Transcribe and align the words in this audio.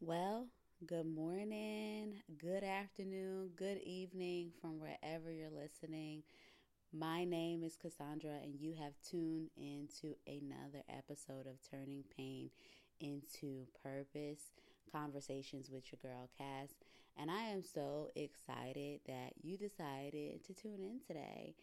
Well, 0.00 0.48
good 0.86 1.06
morning, 1.06 2.16
good 2.38 2.62
afternoon, 2.62 3.52
good 3.56 3.78
evening 3.78 4.52
from 4.60 4.78
wherever 4.78 5.32
you're 5.32 5.48
listening. 5.48 6.22
My 6.92 7.24
name 7.24 7.62
is 7.62 7.76
Cassandra, 7.76 8.34
and 8.42 8.54
you 8.60 8.74
have 8.74 8.92
tuned 9.02 9.48
into 9.56 10.14
another 10.26 10.84
episode 10.90 11.46
of 11.46 11.62
Turning 11.70 12.04
Pain 12.14 12.50
into 13.00 13.66
Purpose 13.82 14.52
Conversations 14.92 15.70
with 15.70 15.84
your 15.90 15.98
girl 16.02 16.28
Cass. 16.36 16.74
And 17.16 17.30
I 17.30 17.44
am 17.44 17.62
so 17.62 18.10
excited 18.14 19.00
that 19.06 19.32
you 19.42 19.56
decided 19.56 20.44
to 20.44 20.52
tune 20.52 20.82
in 20.82 21.00
today. 21.06 21.54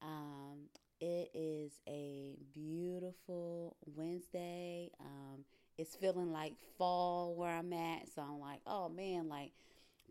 Um, 0.00 0.68
it 1.00 1.30
is 1.34 1.80
a 1.88 2.36
beautiful 2.52 3.76
Wednesday. 3.84 4.92
Um, 5.00 5.44
it's 5.80 5.96
feeling 5.96 6.30
like 6.30 6.52
fall 6.76 7.34
where 7.34 7.50
I'm 7.50 7.72
at. 7.72 8.08
So 8.14 8.22
I'm 8.22 8.38
like, 8.38 8.60
oh 8.66 8.88
man, 8.90 9.28
like 9.28 9.52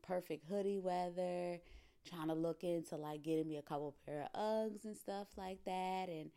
perfect 0.01 0.45
hoodie 0.49 0.79
weather. 0.79 1.59
Trying 2.09 2.29
to 2.29 2.33
look 2.33 2.63
into 2.63 2.95
like 2.95 3.21
getting 3.21 3.47
me 3.47 3.57
a 3.57 3.61
couple 3.61 3.93
pair 4.05 4.27
of 4.33 4.41
Uggs 4.41 4.85
and 4.85 4.97
stuff 4.97 5.27
like 5.37 5.63
that. 5.65 6.07
And 6.09 6.31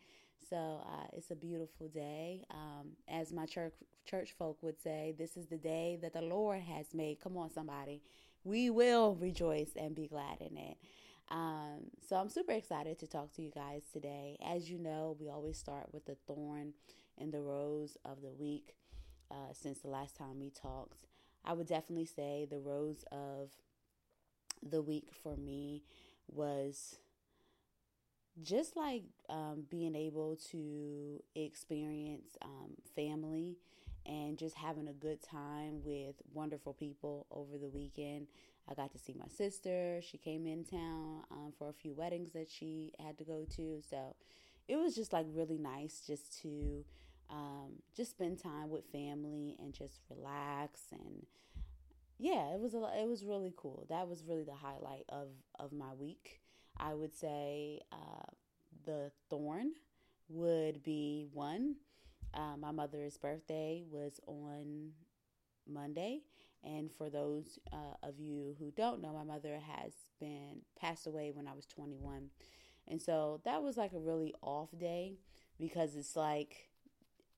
so 0.51 0.83
uh, 0.85 1.07
it's 1.15 1.31
a 1.31 1.37
beautiful 1.37 1.89
day. 1.89 2.45
Um, 2.51 2.91
as 3.09 3.33
my 3.33 3.47
church 3.47 3.73
church 4.05 4.35
folk 4.37 4.59
would 4.63 4.81
say, 4.83 5.15
this 5.17 5.37
is 5.37 5.47
the 5.47 5.57
day 5.57 5.99
that 6.03 6.13
the 6.13 6.21
Lord 6.21 6.61
has 6.61 6.93
made. 6.93 7.21
Come 7.21 7.37
on, 7.39 7.51
somebody. 7.51 8.03
We 8.45 8.69
will 8.69 9.15
rejoice 9.15 9.71
and 9.77 9.95
be 9.95 10.09
glad 10.09 10.41
in 10.41 10.59
it. 10.59 10.77
Um, 11.31 11.85
so 12.07 12.17
I'm 12.17 12.29
super 12.29 12.53
excited 12.53 12.99
to 12.99 13.07
talk 13.07 13.33
to 13.35 13.43
you 13.43 13.51
guys 13.55 13.83
today. 13.93 14.37
As 14.45 14.69
you 14.69 14.79
know, 14.79 15.17
we 15.19 15.31
always 15.31 15.57
start 15.57 15.87
with 15.93 16.05
the 16.05 16.17
thorn 16.27 16.75
and 17.17 17.33
the 17.33 17.41
rose 17.41 17.97
of 18.05 18.21
the 18.21 18.33
week 18.33 18.75
uh, 19.33 19.53
since 19.53 19.81
the 19.81 19.89
last 19.89 20.17
time 20.17 20.39
we 20.39 20.51
talked. 20.51 21.07
I 21.45 21.55
would 21.55 21.67
definitely 21.67 22.07
say 22.07 22.47
the 22.49 22.61
rose 22.61 23.05
of 23.11 23.51
the 24.63 24.83
week 24.83 25.09
for 25.23 25.37
me 25.37 25.83
was 26.29 26.99
just 28.43 28.77
like 28.77 29.03
um, 29.29 29.65
being 29.71 29.95
able 29.95 30.37
to 30.51 31.23
experience 31.35 32.37
um, 32.43 32.75
family 32.95 33.57
and 34.07 34.39
just 34.39 34.57
having 34.57 34.89
a 34.89 34.93
good 34.93 35.23
time 35.23 35.83
with 35.85 36.17
wonderful 36.33 36.73
people 36.73 37.27
over 37.31 37.59
the 37.59 37.69
weekend. 37.69 38.27
I 38.69 38.75
got 38.75 38.93
to 38.93 38.99
see 38.99 39.15
my 39.19 39.29
sister. 39.29 40.01
She 40.03 40.19
came 40.19 40.47
in 40.47 40.65
town 40.65 41.23
um, 41.31 41.53
for 41.59 41.69
a 41.69 41.73
few 41.73 41.93
weddings 41.93 42.33
that 42.33 42.49
she 42.51 42.93
had 43.05 43.19
to 43.19 43.25
go 43.25 43.45
to. 43.57 43.81
So 43.89 44.15
it 44.69 44.77
was 44.77 44.95
just 44.95 45.13
like 45.13 45.27
really 45.33 45.59
nice 45.59 46.03
just 46.07 46.41
to 46.43 46.85
um, 47.33 47.73
just 47.97 48.11
spend 48.13 48.39
time 48.43 48.71
with 48.71 48.85
family 48.93 49.57
and 49.59 49.73
just 49.73 50.01
relax 50.11 50.81
and 50.93 51.27
yeah, 52.23 52.55
it 52.55 52.61
was 52.61 52.75
a 52.75 52.79
it 52.97 53.09
was 53.09 53.25
really 53.25 53.53
cool. 53.57 53.85
That 53.89 54.07
was 54.07 54.23
really 54.25 54.45
the 54.45 54.55
highlight 54.55 55.05
of 55.09 55.29
of 55.59 55.73
my 55.73 55.93
week. 55.99 56.41
I 56.77 56.95
would 56.95 57.15
say 57.15 57.81
uh, 57.91 58.31
the 58.85 59.11
thorn 59.29 59.73
would 60.29 60.85
be 60.85 61.27
one. 61.33 61.77
Uh, 62.33 62.57
my 62.57 62.71
mother's 62.71 63.19
birthday 63.19 63.83
was 63.91 64.21
on 64.29 64.93
Monday, 65.69 66.21
and 66.63 66.93
for 66.93 67.11
those 67.11 67.59
uh, 67.73 68.07
of 68.07 68.21
you 68.21 68.55
who 68.61 68.71
don't 68.71 69.03
know, 69.03 69.13
my 69.13 69.25
mother 69.25 69.59
has 69.59 69.93
been 70.21 70.61
passed 70.81 71.09
away 71.09 71.33
when 71.35 71.49
I 71.49 71.55
was 71.55 71.67
21, 71.67 72.31
and 72.87 73.03
so 73.03 73.41
that 73.45 73.65
was 73.65 73.77
like 73.77 73.95
a 73.95 73.99
really 73.99 74.33
off 74.43 74.71
day 74.79 75.19
because 75.59 75.97
it's 75.97 76.15
like 76.15 76.69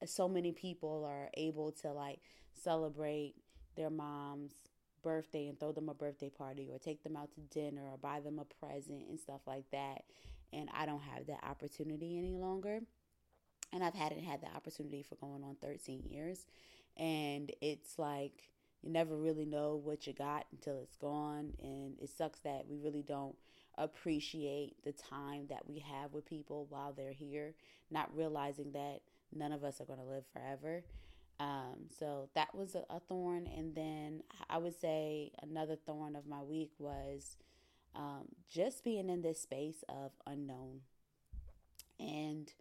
so 0.09 0.29
many 0.29 0.53
people 0.53 1.05
are 1.05 1.29
able 1.35 1.73
to 1.73 1.93
like 1.93 2.21
celebrate 2.53 3.35
their 3.77 3.91
mom's 3.91 4.55
birthday 5.03 5.49
and 5.49 5.59
throw 5.61 5.73
them 5.73 5.89
a 5.89 5.95
birthday 5.95 6.31
party 6.31 6.69
or 6.73 6.79
take 6.79 7.03
them 7.03 7.17
out 7.17 7.31
to 7.35 7.41
dinner 7.41 7.83
or 7.83 7.99
buy 7.99 8.21
them 8.21 8.39
a 8.39 8.67
present 8.67 9.07
and 9.09 9.21
stuff 9.21 9.43
like 9.47 9.71
that. 9.71 10.05
And 10.53 10.69
I 10.75 10.87
don't 10.87 11.03
have 11.03 11.27
that 11.27 11.45
opportunity 11.45 12.19
any 12.19 12.35
longer. 12.35 12.81
And 13.73 13.83
I've 13.83 13.95
hadn't 13.95 14.25
had 14.25 14.41
the 14.41 14.55
opportunity 14.55 15.03
for 15.03 15.17
going 15.17 15.43
on 15.45 15.57
13 15.61 16.05
years. 16.09 16.47
And 16.97 17.51
it's 17.61 17.99
like 17.99 18.51
you 18.83 18.91
never 18.91 19.17
really 19.17 19.47
know 19.47 19.81
what 19.83 20.07
you 20.07 20.13
got 20.13 20.47
until 20.53 20.79
it's 20.83 20.97
gone. 20.97 21.53
And 21.63 21.97
it 22.01 22.11
sucks 22.11 22.41
that 22.41 22.67
we 22.69 22.79
really 22.79 23.03
don't 23.03 23.35
appreciate 23.77 24.77
the 24.85 24.93
time 24.93 25.47
that 25.49 25.69
we 25.69 25.81
have 25.81 26.13
with 26.13 26.27
people 26.27 26.67
while 26.69 26.93
they're 26.93 27.13
here, 27.13 27.55
not 27.91 28.15
realizing 28.15 28.73
that 28.73 29.01
none 29.35 29.53
of 29.53 29.65
us 29.65 29.81
are 29.81 29.85
going 29.85 29.99
to 29.99 30.05
live 30.05 30.25
forever. 30.33 30.85
Um, 31.41 31.89
so 31.99 32.29
that 32.35 32.55
was 32.55 32.75
a, 32.75 32.85
a, 32.91 33.01
thorn. 33.01 33.49
And 33.57 33.75
then 33.75 34.23
I 34.49 34.59
would 34.59 34.79
say 34.79 35.33
another 35.43 35.77
thorn 35.77 36.15
of 36.15 36.27
my 36.27 36.43
week 36.43 36.71
was 36.79 37.37
um, 37.97 38.27
just 38.49 38.85
being 38.85 39.09
in 39.09 39.23
this 39.23 39.41
space 39.41 39.83
of 39.89 40.13
unknown 40.27 40.81
and 41.99 42.53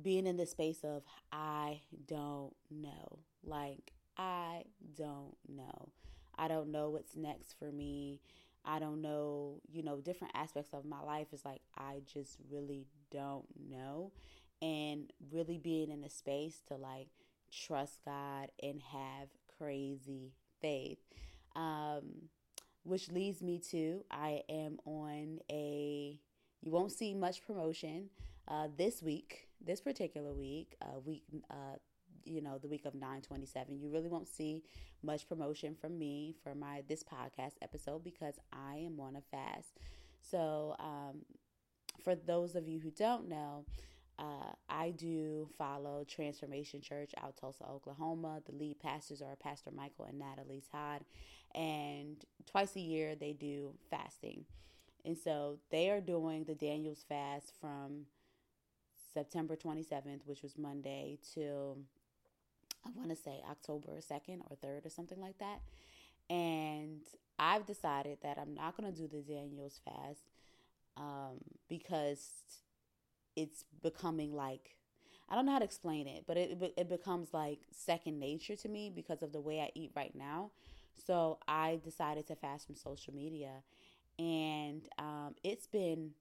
being 0.00 0.26
in 0.26 0.36
the 0.36 0.46
space 0.46 0.84
of 0.84 1.02
I 1.32 1.80
don't 2.06 2.54
know. 2.70 3.18
Like, 3.44 3.92
I 4.16 4.64
don't 4.96 5.36
know. 5.48 5.88
I 6.36 6.48
don't 6.48 6.70
know 6.70 6.90
what's 6.90 7.16
next 7.16 7.54
for 7.58 7.70
me. 7.70 8.20
I 8.64 8.78
don't 8.78 9.02
know, 9.02 9.60
you 9.70 9.82
know, 9.82 10.00
different 10.00 10.34
aspects 10.34 10.72
of 10.72 10.84
my 10.84 11.00
life 11.00 11.28
is 11.32 11.44
like 11.44 11.60
I 11.76 12.00
just 12.06 12.38
really 12.50 12.86
don't 13.10 13.46
know 13.68 14.10
and 14.62 15.12
really 15.32 15.58
being 15.58 15.90
in 15.90 16.04
a 16.04 16.10
space 16.10 16.60
to 16.68 16.76
like 16.76 17.08
trust 17.52 18.00
God 18.04 18.50
and 18.62 18.80
have 18.82 19.28
crazy 19.58 20.32
faith. 20.60 20.98
Um, 21.56 22.28
which 22.82 23.10
leads 23.10 23.42
me 23.42 23.58
to 23.70 24.04
I 24.10 24.42
am 24.48 24.78
on 24.84 25.38
a 25.50 26.20
you 26.64 26.70
won't 26.70 26.92
see 26.92 27.14
much 27.14 27.44
promotion 27.46 28.08
uh, 28.48 28.68
this 28.76 29.02
week, 29.02 29.48
this 29.64 29.80
particular 29.80 30.32
week, 30.32 30.76
uh, 30.82 30.98
week, 31.04 31.22
uh, 31.50 31.76
you 32.24 32.40
know, 32.40 32.56
the 32.56 32.68
week 32.68 32.86
of 32.86 32.94
927. 32.94 33.78
You 33.78 33.90
really 33.90 34.08
won't 34.08 34.28
see 34.28 34.62
much 35.02 35.28
promotion 35.28 35.74
from 35.74 35.98
me 35.98 36.34
for 36.42 36.54
my 36.54 36.82
this 36.88 37.02
podcast 37.02 37.52
episode 37.60 38.02
because 38.02 38.34
I 38.50 38.76
am 38.76 38.98
on 38.98 39.16
a 39.16 39.20
fast. 39.20 39.78
So, 40.22 40.74
um, 40.78 41.26
for 42.02 42.14
those 42.14 42.54
of 42.54 42.66
you 42.66 42.80
who 42.80 42.90
don't 42.90 43.28
know, 43.28 43.66
uh, 44.18 44.52
I 44.68 44.90
do 44.90 45.48
follow 45.58 46.04
Transformation 46.08 46.80
Church 46.80 47.12
out 47.22 47.36
Tulsa, 47.36 47.64
Oklahoma. 47.68 48.40
The 48.46 48.56
lead 48.56 48.78
pastors 48.80 49.20
are 49.22 49.36
Pastor 49.36 49.70
Michael 49.70 50.04
and 50.06 50.18
Natalie 50.18 50.62
Todd, 50.70 51.04
and 51.54 52.16
twice 52.46 52.76
a 52.76 52.80
year 52.80 53.14
they 53.14 53.32
do 53.32 53.74
fasting, 53.90 54.44
and 55.04 55.18
so 55.18 55.58
they 55.70 55.90
are 55.90 56.00
doing 56.00 56.44
the 56.44 56.54
Daniel's 56.54 57.04
fast 57.08 57.52
from 57.60 58.06
September 59.12 59.56
27th, 59.56 60.26
which 60.26 60.42
was 60.42 60.56
Monday, 60.58 61.18
till 61.34 61.78
I 62.86 62.90
want 62.94 63.10
to 63.10 63.16
say 63.16 63.42
October 63.50 63.98
2nd 63.98 64.40
or 64.50 64.56
3rd 64.56 64.86
or 64.86 64.90
something 64.90 65.20
like 65.20 65.38
that. 65.38 65.60
And 66.28 67.00
I've 67.38 67.66
decided 67.66 68.18
that 68.22 68.38
I'm 68.38 68.54
not 68.54 68.76
going 68.76 68.92
to 68.92 68.98
do 68.98 69.08
the 69.08 69.22
Daniel's 69.22 69.80
fast 69.84 70.22
um, 70.96 71.38
because 71.68 72.28
it's 73.36 73.64
becoming 73.82 74.34
like 74.34 74.76
I 75.28 75.34
don't 75.34 75.46
know 75.46 75.52
how 75.52 75.58
to 75.60 75.64
explain 75.64 76.06
it, 76.06 76.24
but 76.26 76.36
it 76.36 76.74
it 76.76 76.88
becomes 76.88 77.32
like 77.32 77.60
second 77.72 78.18
nature 78.20 78.56
to 78.56 78.68
me 78.68 78.90
because 78.94 79.22
of 79.22 79.32
the 79.32 79.40
way 79.40 79.60
I 79.60 79.70
eat 79.74 79.92
right 79.96 80.14
now. 80.14 80.50
So 81.06 81.38
I 81.48 81.80
decided 81.82 82.26
to 82.28 82.36
fast 82.36 82.66
from 82.66 82.76
social 82.76 83.14
media, 83.14 83.62
and 84.18 84.82
um, 84.98 85.34
it's 85.44 85.66
been 85.66 86.12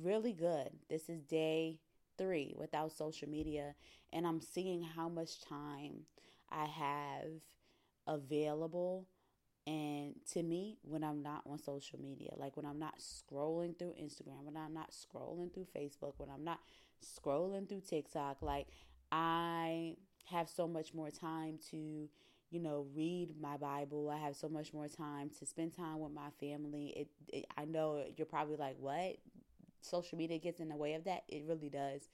really 0.00 0.32
good. 0.32 0.70
This 0.88 1.08
is 1.08 1.22
day 1.22 1.78
three 2.18 2.54
without 2.56 2.92
social 2.92 3.28
media, 3.28 3.74
and 4.12 4.26
I'm 4.26 4.40
seeing 4.40 4.82
how 4.82 5.08
much 5.08 5.40
time 5.40 6.06
I 6.50 6.66
have 6.66 7.30
available 8.06 9.06
and 9.66 10.14
to 10.32 10.42
me, 10.42 10.78
when 10.82 11.04
I'm 11.04 11.22
not 11.22 11.42
on 11.48 11.58
social 11.58 12.00
media, 12.00 12.30
like 12.36 12.56
when 12.56 12.66
I'm 12.66 12.80
not 12.80 12.98
scrolling 12.98 13.78
through 13.78 13.94
Instagram, 14.00 14.42
when 14.42 14.56
I'm 14.56 14.74
not 14.74 14.90
scrolling 14.90 15.54
through 15.54 15.66
Facebook, 15.76 16.14
when 16.16 16.28
I'm 16.30 16.44
not 16.44 16.58
scrolling 17.04 17.68
through 17.68 17.82
TikTok, 17.88 18.42
like 18.42 18.66
I 19.12 19.96
have 20.24 20.48
so 20.48 20.66
much 20.66 20.94
more 20.94 21.10
time 21.10 21.58
to, 21.70 22.08
you 22.50 22.60
know, 22.60 22.86
read 22.94 23.40
my 23.40 23.56
Bible. 23.56 24.10
I 24.10 24.18
have 24.18 24.34
so 24.34 24.48
much 24.48 24.72
more 24.72 24.88
time 24.88 25.30
to 25.38 25.46
spend 25.46 25.76
time 25.76 26.00
with 26.00 26.12
my 26.12 26.30
family. 26.40 26.92
It, 26.96 27.08
it 27.28 27.46
I 27.56 27.64
know 27.64 28.02
you're 28.16 28.26
probably 28.26 28.56
like, 28.56 28.76
what? 28.80 29.16
Social 29.80 30.18
media 30.18 30.38
gets 30.38 30.58
in 30.58 30.70
the 30.70 30.76
way 30.76 30.94
of 30.94 31.04
that. 31.04 31.22
It 31.28 31.44
really 31.46 31.68
does. 31.68 32.08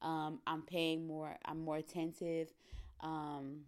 Um, 0.00 0.40
I'm 0.46 0.62
paying 0.62 1.06
more. 1.06 1.36
I'm 1.44 1.60
more 1.60 1.76
attentive. 1.76 2.48
Um, 3.00 3.62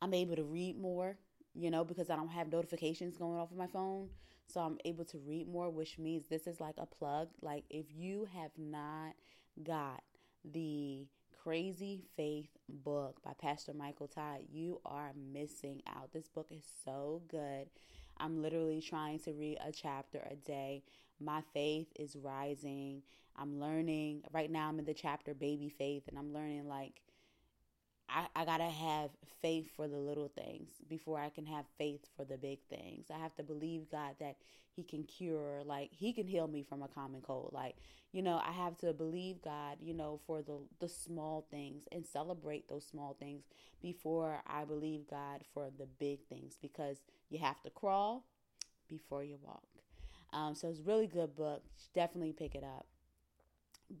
I'm 0.00 0.14
able 0.14 0.36
to 0.36 0.44
read 0.44 0.78
more 0.80 1.16
you 1.58 1.70
know, 1.70 1.84
because 1.84 2.10
I 2.10 2.16
don't 2.16 2.28
have 2.28 2.52
notifications 2.52 3.16
going 3.16 3.38
off 3.38 3.50
of 3.50 3.56
my 3.56 3.66
phone. 3.66 4.08
So 4.46 4.60
I'm 4.60 4.78
able 4.84 5.04
to 5.06 5.18
read 5.18 5.48
more, 5.48 5.68
which 5.68 5.98
means 5.98 6.26
this 6.26 6.46
is 6.46 6.60
like 6.60 6.76
a 6.78 6.86
plug. 6.86 7.28
Like 7.42 7.64
if 7.68 7.86
you 7.94 8.26
have 8.32 8.52
not 8.56 9.14
got 9.62 10.02
the 10.44 11.06
Crazy 11.42 12.02
Faith 12.16 12.50
book 12.68 13.22
by 13.24 13.32
Pastor 13.40 13.72
Michael 13.72 14.08
Todd. 14.08 14.40
You 14.52 14.80
are 14.84 15.12
missing 15.32 15.82
out. 15.86 16.12
This 16.12 16.28
book 16.28 16.48
is 16.50 16.64
so 16.84 17.22
good. 17.30 17.68
I'm 18.18 18.42
literally 18.42 18.80
trying 18.80 19.20
to 19.20 19.32
read 19.32 19.58
a 19.64 19.72
chapter 19.72 20.20
a 20.30 20.34
day. 20.34 20.82
My 21.20 21.42
faith 21.54 21.86
is 21.98 22.16
rising. 22.16 23.02
I'm 23.36 23.60
learning. 23.60 24.24
Right 24.32 24.50
now, 24.50 24.68
I'm 24.68 24.78
in 24.78 24.84
the 24.84 24.94
chapter 24.94 25.32
Baby 25.32 25.68
Faith, 25.68 26.02
and 26.08 26.18
I'm 26.18 26.34
learning 26.34 26.68
like 26.68 27.00
I, 28.08 28.26
I 28.34 28.44
gotta 28.44 28.64
have 28.64 29.10
faith 29.42 29.68
for 29.76 29.86
the 29.88 29.98
little 29.98 30.28
things 30.28 30.70
before 30.88 31.20
I 31.20 31.28
can 31.28 31.46
have 31.46 31.64
faith 31.76 32.06
for 32.16 32.24
the 32.24 32.36
big 32.36 32.58
things. 32.70 33.06
I 33.14 33.18
have 33.18 33.34
to 33.36 33.42
believe 33.42 33.90
God 33.90 34.16
that 34.20 34.36
He 34.74 34.82
can 34.82 35.04
cure, 35.04 35.62
like 35.64 35.90
He 35.92 36.12
can 36.12 36.26
heal 36.26 36.48
me 36.48 36.62
from 36.62 36.82
a 36.82 36.88
common 36.88 37.20
cold. 37.20 37.50
Like, 37.52 37.76
you 38.12 38.22
know, 38.22 38.40
I 38.44 38.52
have 38.52 38.78
to 38.78 38.92
believe 38.92 39.42
God, 39.42 39.78
you 39.80 39.94
know, 39.94 40.20
for 40.26 40.42
the 40.42 40.58
the 40.80 40.88
small 40.88 41.46
things 41.50 41.84
and 41.92 42.06
celebrate 42.06 42.68
those 42.68 42.86
small 42.86 43.16
things 43.18 43.44
before 43.82 44.42
I 44.46 44.64
believe 44.64 45.08
God 45.08 45.42
for 45.52 45.68
the 45.78 45.86
big 45.86 46.20
things 46.28 46.58
because 46.60 46.98
you 47.30 47.38
have 47.38 47.60
to 47.62 47.70
crawl 47.70 48.24
before 48.88 49.22
you 49.22 49.38
walk. 49.42 49.66
Um, 50.32 50.54
so 50.54 50.68
it's 50.68 50.80
really 50.80 51.06
good 51.06 51.34
book. 51.36 51.62
Definitely 51.94 52.32
pick 52.32 52.54
it 52.54 52.64
up. 52.64 52.86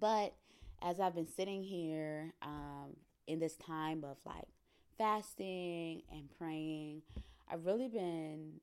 But 0.00 0.34
as 0.82 1.00
I've 1.00 1.14
been 1.14 1.28
sitting 1.28 1.62
here 1.62 2.32
um, 2.42 2.96
in 3.28 3.38
this 3.38 3.54
time 3.56 4.02
of 4.04 4.16
like 4.26 4.48
fasting 4.96 6.02
and 6.10 6.28
praying, 6.38 7.02
I've 7.48 7.64
really 7.66 7.88
been 7.88 8.54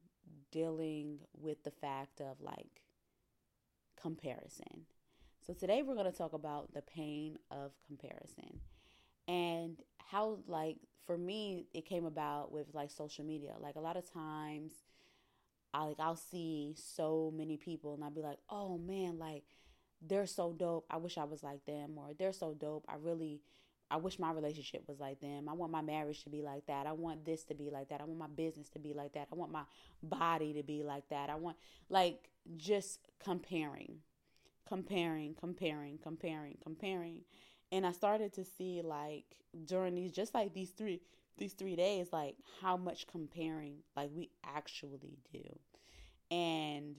dealing 0.52 1.20
with 1.40 1.64
the 1.64 1.72
fact 1.72 2.20
of 2.20 2.42
like 2.42 2.82
comparison. 4.02 4.86
So 5.46 5.54
today 5.54 5.84
we're 5.84 5.94
going 5.94 6.12
to 6.12 6.18
talk 6.18 6.34
about 6.34 6.74
the 6.74 6.82
pain 6.82 7.38
of 7.52 7.72
comparison 7.86 8.60
and 9.28 9.78
how 9.98 10.40
like 10.48 10.78
for 11.06 11.18
me 11.18 11.68
it 11.74 11.86
came 11.86 12.06
about 12.06 12.52
with 12.52 12.68
like 12.74 12.90
social 12.90 13.24
media. 13.24 13.54
Like 13.60 13.76
a 13.76 13.80
lot 13.80 13.96
of 13.96 14.12
times 14.12 14.74
I 15.74 15.84
like 15.84 16.00
I'll 16.00 16.16
see 16.16 16.74
so 16.76 17.32
many 17.36 17.58
people 17.58 17.94
and 17.94 18.04
I'll 18.04 18.10
be 18.10 18.22
like, 18.22 18.40
"Oh 18.50 18.80
man, 18.80 19.20
like 19.20 19.44
they're 20.02 20.26
so 20.26 20.54
dope. 20.54 20.86
I 20.90 20.98
wish 20.98 21.18
I 21.18 21.24
was 21.26 21.44
like 21.44 21.66
them 21.66 21.98
or 21.98 22.14
they're 22.18 22.34
so 22.34 22.54
dope. 22.54 22.86
I 22.88 22.96
really 22.96 23.42
I 23.92 23.98
wish 23.98 24.18
my 24.18 24.32
relationship 24.32 24.84
was 24.88 25.00
like 25.00 25.20
them. 25.20 25.48
I 25.48 25.54
want 25.54 25.72
my 25.72 25.82
marriage 25.82 26.24
to 26.24 26.30
be 26.30 26.42
like 26.42 26.66
that. 26.68 26.88
I 26.88 26.92
want 26.94 27.24
this 27.24 27.44
to 27.46 27.54
be 27.54 27.70
like 27.70 27.90
that. 27.90 28.02
I 28.02 28.06
want 28.06 28.18
my 28.18 28.28
business 28.28 28.70
to 28.70 28.80
be 28.80 28.94
like 28.94 29.14
that. 29.14 29.28
I 29.32 29.36
want 29.36 29.52
my 29.52 29.64
body 30.02 30.54
to 30.54 30.64
be 30.64 30.84
like 30.84 31.08
that. 31.10 31.30
I 31.30 31.36
want 31.36 31.58
like 31.90 32.30
just 32.58 33.00
comparing, 33.24 33.98
comparing, 34.68 35.36
comparing, 35.36 36.00
comparing, 36.02 36.58
comparing. 36.64 37.22
And 37.72 37.86
I 37.86 37.92
started 37.92 38.34
to 38.34 38.46
see 38.46 38.82
like 38.84 39.26
during 39.66 39.96
these 39.96 40.12
just 40.12 40.34
like 40.34 40.54
these 40.54 40.72
three 40.72 41.02
these 41.38 41.54
3 41.54 41.76
days 41.76 42.08
like 42.14 42.38
how 42.62 42.78
much 42.78 43.08
comparing 43.08 43.80
like 43.96 44.10
we 44.14 44.30
actually 44.44 45.20
do. 45.32 45.44
And 46.32 46.96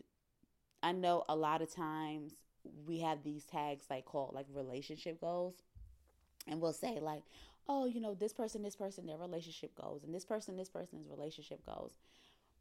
I 0.83 0.93
know 0.93 1.25
a 1.29 1.35
lot 1.35 1.63
of 1.63 1.75
times 1.75 2.35
we 2.87 3.01
have 3.01 3.23
these 3.23 3.45
tags 3.45 3.87
like 3.91 4.05
called 4.05 4.35
like 4.35 4.47
relationship 4.53 5.21
goals 5.21 5.55
and 6.47 6.61
we'll 6.61 6.73
say 6.73 6.99
like 7.01 7.23
oh 7.69 7.87
you 7.87 8.01
know 8.01 8.15
this 8.15 8.33
person 8.33 8.63
this 8.63 8.77
person 8.77 9.07
their 9.07 9.19
relationship 9.19 9.75
goes 9.81 10.03
and 10.05 10.15
this 10.15 10.25
person 10.25 10.57
this 10.57 10.69
person's 10.69 11.09
relationship 11.09 11.65
goes. 11.67 11.93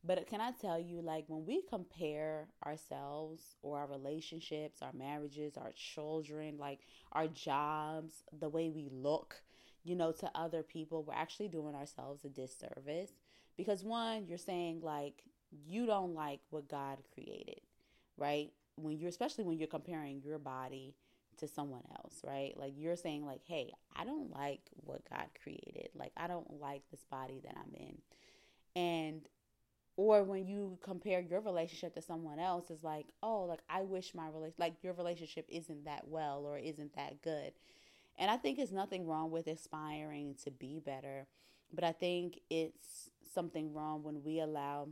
But 0.03 0.27
can 0.27 0.39
i 0.39 0.51
tell 0.51 0.79
you 0.79 1.01
like 1.01 1.25
when 1.27 1.45
we 1.45 1.63
compare 1.67 2.47
ourselves 2.65 3.55
or 3.63 3.79
our 3.79 3.87
relationships 3.87 4.81
our 4.83 4.93
marriages 4.93 5.57
our 5.57 5.71
children 5.73 6.57
like 6.59 6.81
our 7.11 7.27
jobs 7.27 8.23
the 8.39 8.49
way 8.49 8.69
we 8.69 8.87
look 8.91 9.41
you 9.83 9.95
know 9.95 10.11
to 10.11 10.29
other 10.35 10.61
people 10.61 11.03
we're 11.03 11.15
actually 11.15 11.47
doing 11.47 11.73
ourselves 11.73 12.23
a 12.23 12.29
disservice 12.29 13.13
because 13.57 13.83
one 13.83 14.27
you're 14.27 14.37
saying 14.37 14.79
like 14.81 15.23
you 15.65 15.87
don't 15.87 16.13
like 16.13 16.41
what 16.51 16.69
god 16.69 16.99
created 17.11 17.61
right? 18.17 18.51
When 18.75 18.97
you're 18.97 19.09
especially 19.09 19.43
when 19.45 19.57
you're 19.57 19.67
comparing 19.67 20.21
your 20.21 20.39
body 20.39 20.95
to 21.37 21.47
someone 21.47 21.83
else, 21.99 22.21
right? 22.23 22.53
Like 22.57 22.73
you're 22.77 22.95
saying 22.95 23.25
like, 23.25 23.41
"Hey, 23.45 23.71
I 23.95 24.05
don't 24.05 24.31
like 24.33 24.61
what 24.75 25.07
God 25.09 25.27
created. 25.41 25.89
Like 25.95 26.11
I 26.17 26.27
don't 26.27 26.59
like 26.59 26.83
this 26.91 27.03
body 27.09 27.41
that 27.43 27.55
I'm 27.57 27.73
in." 27.75 27.97
And 28.75 29.21
or 29.97 30.23
when 30.23 30.45
you 30.45 30.77
compare 30.81 31.21
your 31.21 31.39
relationship 31.39 31.93
to 31.95 32.01
someone 32.01 32.39
else 32.39 32.69
is 32.69 32.83
like, 32.83 33.07
"Oh, 33.23 33.45
like 33.45 33.61
I 33.69 33.81
wish 33.83 34.13
my 34.13 34.27
relation 34.27 34.55
like 34.57 34.75
your 34.83 34.93
relationship 34.93 35.45
isn't 35.49 35.85
that 35.85 36.07
well 36.07 36.45
or 36.45 36.57
isn't 36.57 36.95
that 36.95 37.21
good." 37.21 37.53
And 38.17 38.31
I 38.31 38.37
think 38.37 38.59
it's 38.59 38.71
nothing 38.71 39.07
wrong 39.07 39.31
with 39.31 39.47
aspiring 39.47 40.35
to 40.43 40.51
be 40.51 40.79
better, 40.79 41.27
but 41.73 41.83
I 41.83 41.91
think 41.91 42.39
it's 42.49 43.09
something 43.33 43.73
wrong 43.73 44.03
when 44.03 44.23
we 44.23 44.39
allow 44.39 44.87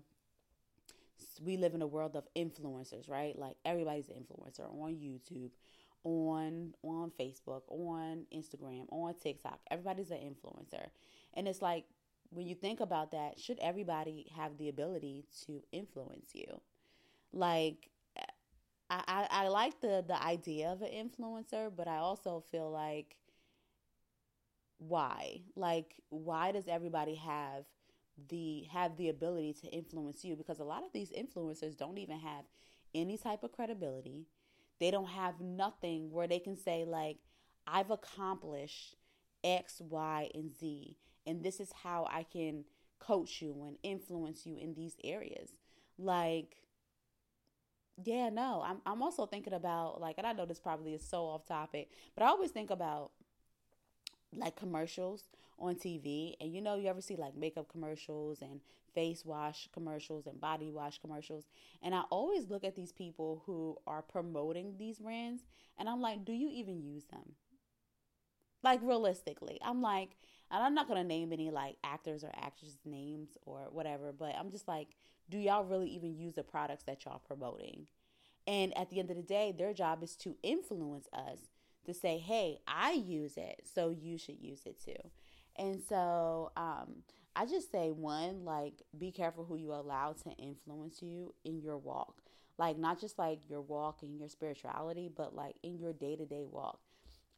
we 1.41 1.57
live 1.57 1.73
in 1.73 1.81
a 1.81 1.87
world 1.87 2.15
of 2.15 2.27
influencers, 2.35 3.09
right? 3.09 3.37
Like 3.37 3.55
everybody's 3.65 4.09
an 4.09 4.15
influencer 4.15 4.69
on 4.69 4.95
YouTube, 4.95 5.49
on 6.03 6.73
on 6.83 7.11
Facebook, 7.19 7.61
on 7.69 8.25
Instagram, 8.33 8.85
on 8.89 9.13
TikTok. 9.15 9.59
Everybody's 9.71 10.11
an 10.11 10.17
influencer. 10.17 10.87
And 11.33 11.47
it's 11.47 11.61
like 11.61 11.85
when 12.29 12.47
you 12.47 12.55
think 12.55 12.79
about 12.79 13.11
that, 13.11 13.39
should 13.39 13.59
everybody 13.59 14.31
have 14.35 14.57
the 14.57 14.69
ability 14.69 15.25
to 15.45 15.63
influence 15.71 16.29
you? 16.33 16.61
Like 17.31 17.89
I, 18.89 19.03
I, 19.07 19.27
I 19.29 19.47
like 19.47 19.79
the 19.81 20.03
the 20.07 20.21
idea 20.21 20.69
of 20.69 20.81
an 20.81 20.89
influencer, 20.89 21.71
but 21.75 21.87
I 21.87 21.97
also 21.97 22.43
feel 22.51 22.69
like 22.69 23.15
why? 24.77 25.41
Like 25.55 25.95
why 26.09 26.51
does 26.51 26.67
everybody 26.67 27.15
have 27.15 27.65
the 28.29 28.67
have 28.71 28.97
the 28.97 29.09
ability 29.09 29.53
to 29.61 29.67
influence 29.67 30.23
you? 30.23 30.35
Because 30.35 30.59
a 30.59 30.63
lot 30.63 30.83
of 30.83 30.91
these 30.93 31.11
influencers 31.11 31.77
don't 31.77 31.97
even 31.97 32.19
have 32.19 32.45
any 32.93 33.17
type 33.17 33.43
of 33.43 33.51
credibility 33.51 34.27
they 34.79 34.91
don't 34.91 35.09
have 35.09 35.39
nothing 35.39 36.11
where 36.11 36.27
they 36.27 36.39
can 36.39 36.57
say, 36.57 36.85
like, 36.85 37.17
I've 37.65 37.91
accomplished 37.91 38.95
X, 39.43 39.81
Y, 39.81 40.29
and 40.33 40.51
Z, 40.53 40.97
and 41.25 41.43
this 41.43 41.59
is 41.59 41.71
how 41.83 42.07
I 42.11 42.23
can 42.23 42.65
coach 42.99 43.41
you 43.41 43.63
and 43.65 43.77
influence 43.83 44.45
you 44.45 44.57
in 44.57 44.73
these 44.73 44.95
areas. 45.03 45.51
Like, 45.97 46.57
yeah, 48.03 48.29
no, 48.29 48.63
I'm 48.65 48.81
I'm 48.85 49.01
also 49.03 49.25
thinking 49.25 49.53
about 49.53 50.01
like, 50.01 50.15
and 50.17 50.25
I 50.25 50.33
know 50.33 50.45
this 50.45 50.59
probably 50.59 50.93
is 50.93 51.07
so 51.07 51.25
off 51.25 51.45
topic, 51.45 51.91
but 52.15 52.23
I 52.23 52.27
always 52.27 52.51
think 52.51 52.69
about 52.71 53.11
like 54.35 54.55
commercials 54.55 55.25
on 55.59 55.75
TV, 55.75 56.35
and 56.41 56.53
you 56.53 56.61
know, 56.61 56.75
you 56.75 56.87
ever 56.87 57.01
see 57.01 57.15
like 57.15 57.35
makeup 57.35 57.67
commercials 57.69 58.41
and 58.41 58.61
face 58.93 59.25
wash 59.25 59.67
commercials 59.73 60.27
and 60.27 60.39
body 60.39 60.69
wash 60.69 60.99
commercials. 60.99 61.45
And 61.81 61.95
I 61.95 62.01
always 62.09 62.49
look 62.49 62.63
at 62.63 62.75
these 62.75 62.91
people 62.91 63.41
who 63.45 63.77
are 63.87 64.01
promoting 64.01 64.75
these 64.77 64.99
brands 64.99 65.43
and 65.77 65.89
I'm 65.89 66.01
like, 66.01 66.25
do 66.25 66.33
you 66.33 66.49
even 66.49 66.81
use 66.81 67.05
them? 67.05 67.35
Like 68.63 68.79
realistically, 68.81 69.59
I'm 69.63 69.81
like, 69.81 70.11
and 70.51 70.63
I'm 70.63 70.75
not 70.75 70.87
gonna 70.87 71.03
name 71.03 71.33
any 71.33 71.49
like 71.49 71.77
actors 71.83 72.23
or 72.23 72.31
actresses' 72.35 72.77
names 72.85 73.37
or 73.45 73.67
whatever, 73.71 74.13
but 74.13 74.35
I'm 74.37 74.51
just 74.51 74.67
like, 74.67 74.89
do 75.29 75.37
y'all 75.37 75.63
really 75.63 75.89
even 75.89 76.15
use 76.15 76.35
the 76.35 76.43
products 76.43 76.83
that 76.83 77.03
y'all 77.03 77.21
promoting? 77.25 77.87
And 78.45 78.77
at 78.77 78.89
the 78.89 78.99
end 78.99 79.09
of 79.09 79.17
the 79.17 79.23
day, 79.23 79.53
their 79.57 79.73
job 79.73 80.03
is 80.03 80.15
to 80.17 80.35
influence 80.43 81.07
us 81.13 81.39
to 81.85 81.93
say, 81.93 82.17
hey, 82.17 82.59
I 82.67 82.91
use 82.91 83.35
it, 83.35 83.63
so 83.73 83.89
you 83.89 84.17
should 84.17 84.39
use 84.39 84.61
it 84.65 84.81
too. 84.83 85.09
And 85.57 85.81
so 85.81 86.51
um, 86.57 87.03
I 87.35 87.45
just 87.45 87.71
say 87.71 87.91
one, 87.91 88.45
like 88.45 88.81
be 88.97 89.11
careful 89.11 89.45
who 89.45 89.55
you 89.55 89.73
allow 89.73 90.13
to 90.23 90.31
influence 90.31 91.01
you 91.01 91.33
in 91.43 91.61
your 91.61 91.77
walk. 91.77 92.21
Like 92.57 92.77
not 92.77 92.99
just 92.99 93.17
like 93.17 93.49
your 93.49 93.61
walk 93.61 94.03
and 94.03 94.17
your 94.17 94.29
spirituality, 94.29 95.09
but 95.15 95.35
like 95.35 95.55
in 95.63 95.77
your 95.77 95.93
day-to-day 95.93 96.45
walk. 96.49 96.79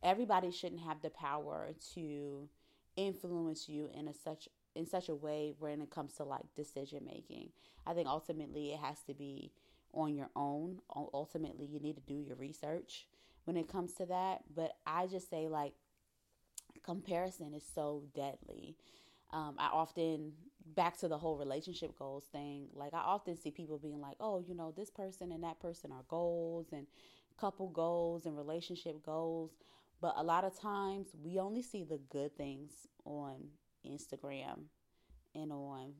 Everybody 0.04 0.52
shouldn't 0.52 0.82
have 0.82 1.02
the 1.02 1.10
power 1.10 1.74
to 1.96 2.50
influence 2.96 3.68
you 3.68 3.90
in 3.94 4.08
a 4.08 4.14
such 4.14 4.48
in 4.76 4.86
such 4.86 5.08
a 5.10 5.16
way 5.16 5.54
when 5.58 5.82
it 5.82 5.90
comes 5.90 6.14
to 6.14 6.24
like 6.24 6.44
decision 6.56 7.04
making. 7.06 7.50
I 7.88 7.94
think 7.94 8.08
ultimately 8.08 8.74
it 8.74 8.80
has 8.80 9.00
to 9.08 9.14
be 9.14 9.52
on 9.94 10.14
your 10.14 10.30
own. 10.36 10.80
Ultimately, 10.94 11.66
you 11.66 11.80
need 11.80 11.96
to 11.96 12.02
do 12.02 12.20
your 12.20 12.36
research 12.36 13.08
when 13.46 13.56
it 13.56 13.72
comes 13.72 13.94
to 13.94 14.06
that. 14.08 14.42
But 14.54 14.74
I 14.86 15.08
just 15.08 15.30
say 15.30 15.48
like 15.48 15.74
comparison 16.86 17.54
is 17.54 17.64
so 17.74 18.04
deadly 18.16 18.76
um, 19.32 19.56
I 19.60 19.68
often 19.68 20.34
back 20.76 20.98
to 21.00 21.08
the 21.08 21.18
whole 21.18 21.38
relationship 21.38 21.98
goals 21.98 22.26
thing. 22.32 22.68
Like 22.74 22.94
I 22.94 23.00
often 23.00 23.38
see 23.38 23.52
people 23.52 23.78
being 23.78 24.00
like, 24.00 24.16
"Oh, 24.20 24.40
you 24.40 24.56
know, 24.56 24.74
this 24.76 24.90
person 24.90 25.32
and 25.32 25.44
that 25.44 25.60
person 25.60 25.92
are 25.92 26.04
goals 26.08 26.68
and 26.72 26.88
couple 27.38 27.70
goals 27.70 28.26
and 28.26 28.38
relationship 28.38 29.06
goals." 29.06 29.52
But 30.02 30.14
a 30.18 30.24
lot 30.24 30.44
of 30.46 30.58
times 30.60 31.08
we 31.24 31.40
only 31.40 31.62
see 31.62 31.84
the 31.84 32.00
good 32.10 32.38
things 32.38 32.88
on 33.06 33.50
Instagram 33.86 34.66
and 35.34 35.52
on 35.52 35.94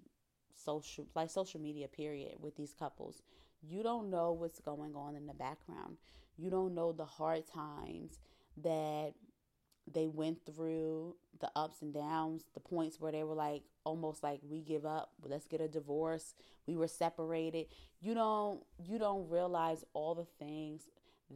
social 0.54 1.08
like 1.16 1.30
social 1.30 1.60
media 1.60 1.88
period 1.88 2.36
with 2.40 2.56
these 2.56 2.74
couples. 2.74 3.22
You 3.62 3.84
don't 3.84 4.10
know 4.10 4.32
what's 4.32 4.60
going 4.60 4.96
on 4.96 5.16
in 5.16 5.26
the 5.26 5.34
background. 5.34 5.98
You 6.38 6.50
don't 6.50 6.76
know 6.76 6.92
the 6.92 7.06
hard 7.06 7.44
times 7.48 8.20
that 8.64 9.14
they 9.92 10.08
went 10.08 10.46
through 10.46 11.16
the 11.40 11.52
ups 11.56 11.82
and 11.82 11.94
downs, 11.94 12.44
the 12.54 12.60
points 12.60 13.00
where 13.00 13.12
they 13.12 13.24
were 13.24 13.36
like 13.36 13.64
almost 13.84 14.24
like 14.24 14.40
we 14.50 14.62
give 14.62 14.86
up, 14.86 15.12
let's 15.24 15.48
get 15.48 15.62
a 15.62 15.68
divorce. 15.68 16.34
We 16.66 16.76
were 16.76 16.88
separated. 16.88 17.68
You 18.00 18.14
don't 18.14 18.64
you 18.84 18.98
don't 18.98 19.30
realize 19.30 19.84
all 19.94 20.16
the 20.16 20.28
things 20.40 20.84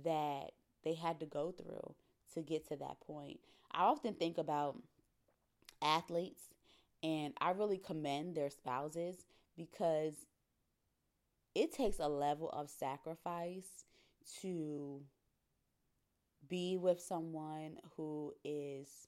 that 0.03 0.51
they 0.84 0.94
had 0.94 1.20
to 1.20 1.25
go 1.25 1.51
through 1.51 1.96
to 2.34 2.41
get 2.41 2.68
to 2.70 2.75
that 2.77 3.00
point. 3.01 3.39
I 3.72 3.84
often 3.84 4.13
think 4.13 4.38
about 4.38 4.77
athletes 5.82 6.41
and 7.03 7.34
I 7.39 7.51
really 7.51 7.77
commend 7.77 8.36
their 8.36 8.50
spouses 8.50 9.25
because 9.56 10.13
it 11.56 11.74
takes 11.74 12.00
a 12.00 12.08
level 12.08 12.50
of 12.50 12.70
sacrifice 12.70 13.86
to 14.41 15.01
be 16.50 16.77
with 16.77 17.00
someone 17.00 17.77
who 17.96 18.34
is 18.44 19.08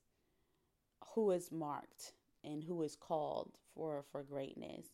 who 1.15 1.31
is 1.31 1.51
marked 1.51 2.13
and 2.43 2.63
who 2.63 2.81
is 2.83 2.95
called 2.95 3.51
for 3.75 4.03
for 4.12 4.24
greatness. 4.24 4.86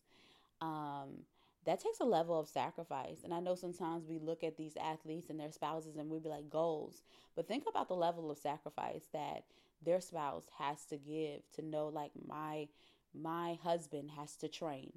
Um 0.60 1.24
that 1.66 1.80
takes 1.80 2.00
a 2.00 2.04
level 2.04 2.38
of 2.38 2.48
sacrifice. 2.48 3.18
And 3.24 3.34
i 3.34 3.40
know 3.40 3.54
sometimes 3.54 4.06
we 4.06 4.18
look 4.18 4.42
at 4.42 4.56
these 4.56 4.76
athletes 4.76 5.28
and 5.30 5.38
their 5.38 5.52
spouses 5.52 5.96
and 5.96 6.10
we 6.10 6.18
be 6.18 6.28
like 6.28 6.50
goals. 6.50 7.02
But 7.36 7.46
think 7.46 7.64
about 7.68 7.88
the 7.88 7.94
level 7.94 8.30
of 8.30 8.38
sacrifice 8.38 9.08
that 9.12 9.44
their 9.84 10.00
spouse 10.00 10.46
has 10.58 10.84
to 10.86 10.96
give 10.96 11.42
to 11.52 11.62
know 11.62 11.88
like 11.88 12.12
my 12.26 12.68
my 13.14 13.58
husband 13.62 14.10
has 14.16 14.36
to 14.36 14.48
train 14.48 14.92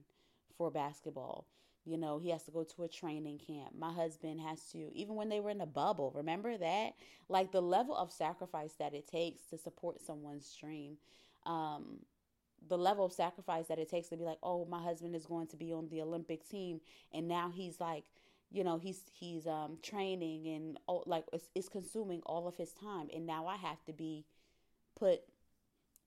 for 0.58 0.72
basketball 0.72 1.46
you 1.85 1.97
know, 1.97 2.19
he 2.19 2.29
has 2.29 2.43
to 2.43 2.51
go 2.51 2.63
to 2.63 2.83
a 2.83 2.88
training 2.88 3.39
camp. 3.39 3.71
My 3.77 3.91
husband 3.91 4.39
has 4.41 4.61
to, 4.71 4.91
even 4.93 5.15
when 5.15 5.29
they 5.29 5.39
were 5.39 5.50
in 5.50 5.61
a 5.61 5.65
bubble, 5.65 6.11
remember 6.15 6.57
that? 6.57 6.91
Like 7.27 7.51
the 7.51 7.61
level 7.61 7.95
of 7.95 8.11
sacrifice 8.11 8.73
that 8.79 8.93
it 8.93 9.07
takes 9.07 9.43
to 9.50 9.57
support 9.57 10.00
someone's 10.00 10.55
dream. 10.59 10.97
Um, 11.45 12.00
the 12.67 12.77
level 12.77 13.05
of 13.05 13.13
sacrifice 13.13 13.67
that 13.67 13.79
it 13.79 13.89
takes 13.89 14.09
to 14.09 14.17
be 14.17 14.23
like, 14.23 14.38
oh, 14.43 14.65
my 14.65 14.81
husband 14.81 15.15
is 15.15 15.25
going 15.25 15.47
to 15.47 15.57
be 15.57 15.73
on 15.73 15.88
the 15.89 16.01
Olympic 16.01 16.47
team, 16.47 16.79
and 17.11 17.27
now 17.27 17.51
he's 17.53 17.79
like, 17.79 18.03
you 18.51 18.63
know, 18.63 18.77
he's 18.77 19.03
he's 19.13 19.47
um 19.47 19.77
training 19.81 20.47
and 20.47 20.77
oh, 20.88 21.03
like 21.07 21.23
it's, 21.33 21.50
it's 21.55 21.69
consuming 21.69 22.21
all 22.25 22.47
of 22.47 22.55
his 22.57 22.73
time, 22.73 23.07
and 23.13 23.25
now 23.25 23.47
I 23.47 23.55
have 23.55 23.83
to 23.85 23.93
be 23.93 24.25
put 24.95 25.21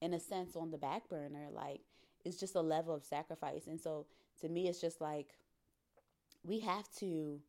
in 0.00 0.14
a 0.14 0.20
sense 0.20 0.54
on 0.54 0.70
the 0.70 0.78
back 0.78 1.08
burner. 1.08 1.48
Like 1.50 1.80
it's 2.24 2.38
just 2.38 2.54
a 2.54 2.60
level 2.60 2.94
of 2.94 3.04
sacrifice, 3.04 3.66
and 3.66 3.80
so 3.80 4.06
to 4.40 4.48
me, 4.48 4.68
it's 4.68 4.80
just 4.80 5.00
like 5.00 5.30
we 6.44 6.60
have 6.60 6.88
to 6.98 7.40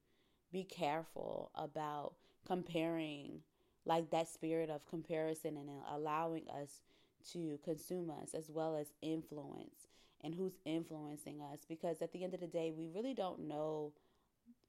be 0.52 0.64
careful 0.64 1.52
about 1.56 2.14
comparing 2.48 3.42
like 3.86 4.10
that 4.12 4.28
spirit 4.28 4.70
of 4.70 4.86
comparison 4.88 5.58
and 5.58 5.70
allowing 5.92 6.44
us 6.50 6.82
to 7.32 7.60
consume 7.64 8.10
us 8.10 8.34
as 8.34 8.50
well 8.50 8.76
as 8.76 8.88
influence 9.02 9.88
and 10.24 10.34
who's 10.34 10.58
influencing 10.66 11.42
us. 11.42 11.60
Because 11.68 12.02
at 12.02 12.12
the 12.14 12.24
end 12.24 12.34
of 12.34 12.40
the 12.40 12.48
day 12.48 12.72
we 12.76 12.88
really 12.88 13.14
don't 13.14 13.48
know 13.48 13.94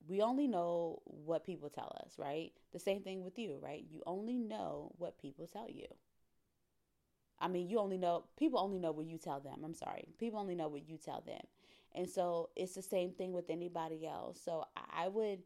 we 0.08 0.22
only 0.22 0.46
know 0.46 1.00
what 1.04 1.44
people 1.44 1.68
tell 1.68 1.96
us 2.04 2.14
right? 2.18 2.52
The 2.72 2.78
same 2.78 3.02
thing 3.02 3.22
with 3.22 3.38
you 3.38 3.58
right? 3.62 3.84
You 3.88 4.02
only 4.06 4.38
know 4.38 4.92
what 4.98 5.20
people 5.20 5.46
tell 5.46 5.68
you. 5.70 5.86
I 7.38 7.48
mean 7.48 7.68
you 7.68 7.78
only 7.78 7.98
know 7.98 8.24
people 8.38 8.58
only 8.58 8.78
know 8.78 8.92
what 8.92 9.06
you 9.06 9.18
tell 9.18 9.40
them. 9.40 9.60
I'm 9.64 9.74
sorry. 9.74 10.08
People 10.18 10.40
only 10.40 10.56
know 10.56 10.68
what 10.68 10.88
you 10.88 10.98
tell 10.98 11.22
them 11.24 11.42
and 11.96 12.08
so 12.08 12.50
it's 12.54 12.74
the 12.74 12.82
same 12.82 13.10
thing 13.10 13.32
with 13.32 13.48
anybody 13.48 14.06
else. 14.06 14.38
So 14.44 14.64
I 14.94 15.08
would 15.08 15.40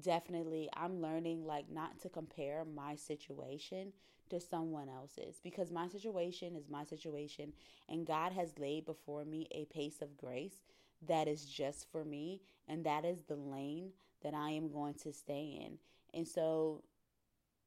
definitely, 0.00 0.70
I'm 0.74 1.02
learning 1.02 1.44
like 1.44 1.68
not 1.70 2.00
to 2.02 2.08
compare 2.08 2.64
my 2.64 2.94
situation 2.94 3.92
to 4.30 4.40
someone 4.40 4.88
else's 4.88 5.40
because 5.42 5.70
my 5.70 5.88
situation 5.88 6.56
is 6.56 6.70
my 6.70 6.84
situation 6.84 7.52
and 7.88 8.06
God 8.06 8.32
has 8.32 8.58
laid 8.58 8.86
before 8.86 9.24
me 9.24 9.48
a 9.50 9.66
pace 9.66 10.00
of 10.00 10.16
grace 10.16 10.62
that 11.06 11.26
is 11.26 11.44
just 11.44 11.90
for 11.90 12.04
me 12.04 12.40
and 12.68 12.84
that 12.86 13.04
is 13.04 13.24
the 13.24 13.36
lane 13.36 13.90
that 14.22 14.34
I 14.34 14.50
am 14.50 14.70
going 14.72 14.94
to 15.02 15.12
stay 15.12 15.60
in. 15.60 15.78
And 16.14 16.26
so 16.26 16.84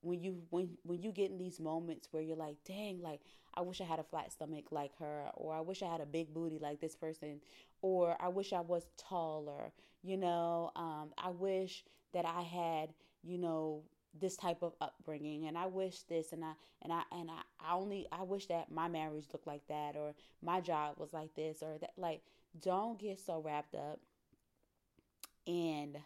when 0.05 0.21
you 0.21 0.37
when 0.51 0.69
when 0.83 1.01
you 1.01 1.11
get 1.11 1.31
in 1.31 1.37
these 1.37 1.59
moments 1.59 2.07
where 2.11 2.21
you're 2.21 2.35
like, 2.35 2.57
dang, 2.65 3.01
like 3.01 3.21
I 3.55 3.61
wish 3.61 3.81
I 3.81 3.85
had 3.85 3.99
a 3.99 4.03
flat 4.03 4.31
stomach 4.31 4.65
like 4.71 4.95
her, 4.99 5.29
or 5.33 5.55
I 5.55 5.61
wish 5.61 5.81
I 5.81 5.91
had 5.91 5.99
a 5.99 6.05
big 6.05 6.33
booty 6.33 6.59
like 6.59 6.79
this 6.79 6.95
person, 6.95 7.41
or 7.81 8.15
I 8.21 8.27
wish 8.27 8.53
I 8.53 8.61
was 8.61 8.85
taller, 8.97 9.71
you 10.03 10.17
know, 10.17 10.71
um, 10.75 11.11
I 11.17 11.29
wish 11.29 11.83
that 12.13 12.25
I 12.25 12.41
had, 12.41 12.93
you 13.23 13.39
know, 13.39 13.81
this 14.19 14.37
type 14.37 14.61
of 14.61 14.73
upbringing 14.79 15.47
and 15.47 15.57
I 15.57 15.65
wish 15.65 16.01
this 16.03 16.31
and 16.31 16.45
I 16.45 16.53
and 16.83 16.93
I 16.93 17.01
and 17.11 17.29
I, 17.29 17.41
I 17.59 17.75
only 17.75 18.07
I 18.11 18.23
wish 18.23 18.45
that 18.47 18.71
my 18.71 18.87
marriage 18.87 19.25
looked 19.33 19.47
like 19.47 19.67
that 19.67 19.95
or 19.95 20.13
my 20.41 20.61
job 20.61 20.95
was 20.97 21.13
like 21.13 21.33
this 21.35 21.61
or 21.61 21.77
that 21.79 21.91
like 21.97 22.21
don't 22.61 22.97
get 22.99 23.19
so 23.19 23.41
wrapped 23.43 23.75
up 23.75 23.99
in 25.45 25.97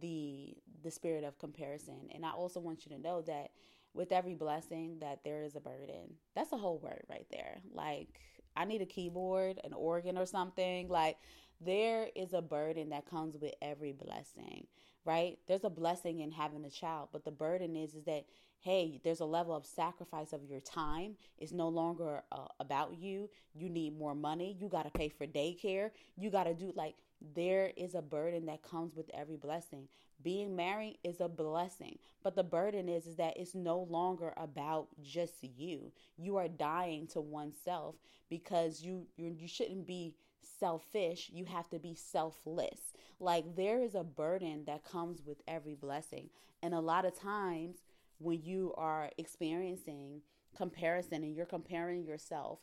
the 0.00 0.54
the 0.82 0.90
spirit 0.90 1.24
of 1.24 1.38
comparison. 1.38 2.08
And 2.14 2.24
I 2.24 2.30
also 2.30 2.60
want 2.60 2.84
you 2.84 2.96
to 2.96 3.02
know 3.02 3.22
that 3.22 3.50
with 3.94 4.12
every 4.12 4.34
blessing 4.34 4.98
that 5.00 5.20
there 5.24 5.42
is 5.42 5.54
a 5.54 5.60
burden. 5.60 6.14
That's 6.34 6.52
a 6.52 6.56
whole 6.56 6.78
word 6.78 7.04
right 7.08 7.26
there. 7.30 7.58
Like 7.72 8.08
I 8.56 8.64
need 8.64 8.82
a 8.82 8.86
keyboard, 8.86 9.60
an 9.64 9.72
organ 9.72 10.18
or 10.18 10.26
something. 10.26 10.88
Like 10.88 11.16
there 11.60 12.08
is 12.16 12.32
a 12.32 12.42
burden 12.42 12.90
that 12.90 13.06
comes 13.06 13.36
with 13.40 13.54
every 13.60 13.92
blessing, 13.92 14.66
right? 15.04 15.38
There's 15.46 15.64
a 15.64 15.70
blessing 15.70 16.20
in 16.20 16.32
having 16.32 16.64
a 16.64 16.70
child, 16.70 17.10
but 17.12 17.24
the 17.24 17.30
burden 17.30 17.76
is 17.76 17.94
is 17.94 18.04
that 18.04 18.24
hey, 18.62 19.00
there's 19.02 19.18
a 19.18 19.24
level 19.24 19.56
of 19.56 19.66
sacrifice 19.66 20.32
of 20.32 20.44
your 20.44 20.60
time. 20.60 21.16
It's 21.36 21.50
no 21.50 21.68
longer 21.68 22.22
uh, 22.30 22.46
about 22.60 22.96
you. 22.96 23.28
You 23.54 23.68
need 23.68 23.98
more 23.98 24.14
money. 24.14 24.56
You 24.60 24.68
got 24.68 24.84
to 24.84 24.90
pay 24.90 25.08
for 25.08 25.26
daycare. 25.26 25.90
You 26.16 26.30
got 26.30 26.44
to 26.44 26.54
do 26.54 26.72
like 26.76 26.94
there 27.34 27.72
is 27.76 27.94
a 27.94 28.02
burden 28.02 28.46
that 28.46 28.62
comes 28.62 28.94
with 28.94 29.10
every 29.14 29.36
blessing. 29.36 29.88
Being 30.22 30.54
married 30.54 30.98
is 31.02 31.20
a 31.20 31.28
blessing, 31.28 31.98
but 32.22 32.36
the 32.36 32.44
burden 32.44 32.88
is 32.88 33.06
is 33.06 33.16
that 33.16 33.36
it's 33.36 33.54
no 33.54 33.80
longer 33.80 34.32
about 34.36 34.88
just 35.02 35.42
you. 35.42 35.92
You 36.16 36.36
are 36.36 36.48
dying 36.48 37.06
to 37.08 37.20
oneself 37.20 37.96
because 38.28 38.82
you 38.82 39.06
you, 39.16 39.34
you 39.36 39.48
shouldn't 39.48 39.86
be 39.86 40.14
selfish. 40.58 41.30
You 41.32 41.44
have 41.46 41.68
to 41.70 41.78
be 41.78 41.94
selfless. 41.94 42.92
Like 43.18 43.56
there 43.56 43.80
is 43.82 43.94
a 43.94 44.04
burden 44.04 44.64
that 44.66 44.84
comes 44.84 45.22
with 45.24 45.40
every 45.48 45.74
blessing. 45.74 46.30
And 46.62 46.74
a 46.74 46.80
lot 46.80 47.04
of 47.04 47.18
times 47.18 47.78
when 48.18 48.42
you 48.42 48.72
are 48.76 49.10
experiencing 49.18 50.22
comparison 50.56 51.24
and 51.24 51.34
you're 51.34 51.46
comparing 51.46 52.04
yourself 52.04 52.60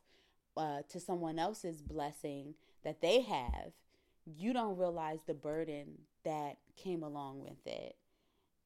uh, 0.55 0.81
to 0.89 0.99
someone 0.99 1.39
else's 1.39 1.81
blessing 1.81 2.53
that 2.83 3.01
they 3.01 3.21
have, 3.21 3.73
you 4.37 4.53
don't 4.53 4.77
realize 4.77 5.19
the 5.25 5.33
burden 5.33 5.99
that 6.23 6.57
came 6.75 7.03
along 7.03 7.41
with 7.41 7.65
it. 7.65 7.95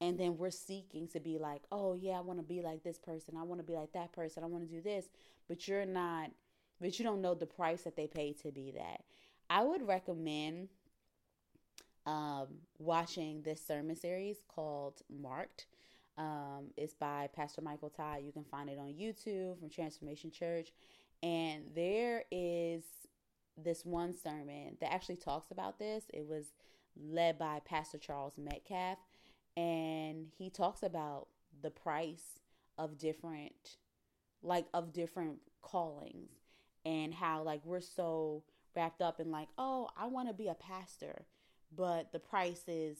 And 0.00 0.18
then 0.18 0.36
we're 0.36 0.50
seeking 0.50 1.08
to 1.08 1.20
be 1.20 1.38
like, 1.38 1.62
oh, 1.72 1.94
yeah, 1.94 2.18
I 2.18 2.20
want 2.20 2.38
to 2.38 2.44
be 2.44 2.60
like 2.60 2.82
this 2.82 2.98
person. 2.98 3.36
I 3.38 3.42
want 3.42 3.60
to 3.60 3.66
be 3.66 3.74
like 3.74 3.92
that 3.92 4.12
person. 4.12 4.42
I 4.42 4.46
want 4.46 4.68
to 4.68 4.74
do 4.74 4.82
this. 4.82 5.06
But 5.48 5.66
you're 5.66 5.86
not, 5.86 6.30
but 6.80 6.98
you 6.98 7.04
don't 7.04 7.22
know 7.22 7.34
the 7.34 7.46
price 7.46 7.82
that 7.82 7.96
they 7.96 8.06
paid 8.06 8.40
to 8.42 8.50
be 8.50 8.72
that. 8.72 9.02
I 9.48 9.62
would 9.62 9.86
recommend 9.86 10.68
um, 12.06 12.48
watching 12.78 13.42
this 13.42 13.64
sermon 13.64 13.96
series 13.96 14.38
called 14.48 15.00
Marked. 15.08 15.66
Um, 16.18 16.66
it's 16.76 16.94
by 16.94 17.28
Pastor 17.34 17.62
Michael 17.62 17.90
Todd. 17.90 18.18
You 18.24 18.32
can 18.32 18.44
find 18.44 18.68
it 18.68 18.78
on 18.78 18.88
YouTube 18.88 19.58
from 19.58 19.70
Transformation 19.70 20.30
Church. 20.30 20.72
And 21.22 21.62
there 21.74 22.24
is 22.30 22.82
this 23.62 23.84
one 23.84 24.14
sermon 24.14 24.76
that 24.80 24.92
actually 24.92 25.16
talks 25.16 25.50
about 25.50 25.78
this. 25.78 26.04
It 26.12 26.26
was 26.26 26.52
led 26.96 27.38
by 27.38 27.60
Pastor 27.64 27.98
Charles 27.98 28.38
Metcalf, 28.38 28.98
and 29.56 30.26
he 30.36 30.50
talks 30.50 30.82
about 30.82 31.28
the 31.62 31.70
price 31.70 32.40
of 32.78 32.98
different, 32.98 33.76
like, 34.42 34.66
of 34.74 34.92
different 34.92 35.38
callings 35.62 36.30
and 36.84 37.14
how, 37.14 37.42
like, 37.42 37.64
we're 37.64 37.80
so 37.80 38.42
wrapped 38.76 39.00
up 39.00 39.20
in, 39.20 39.30
like, 39.30 39.48
oh, 39.56 39.88
I 39.96 40.06
want 40.06 40.28
to 40.28 40.34
be 40.34 40.48
a 40.48 40.54
pastor, 40.54 41.26
but 41.76 42.12
the 42.12 42.18
price 42.18 42.64
is 42.66 42.98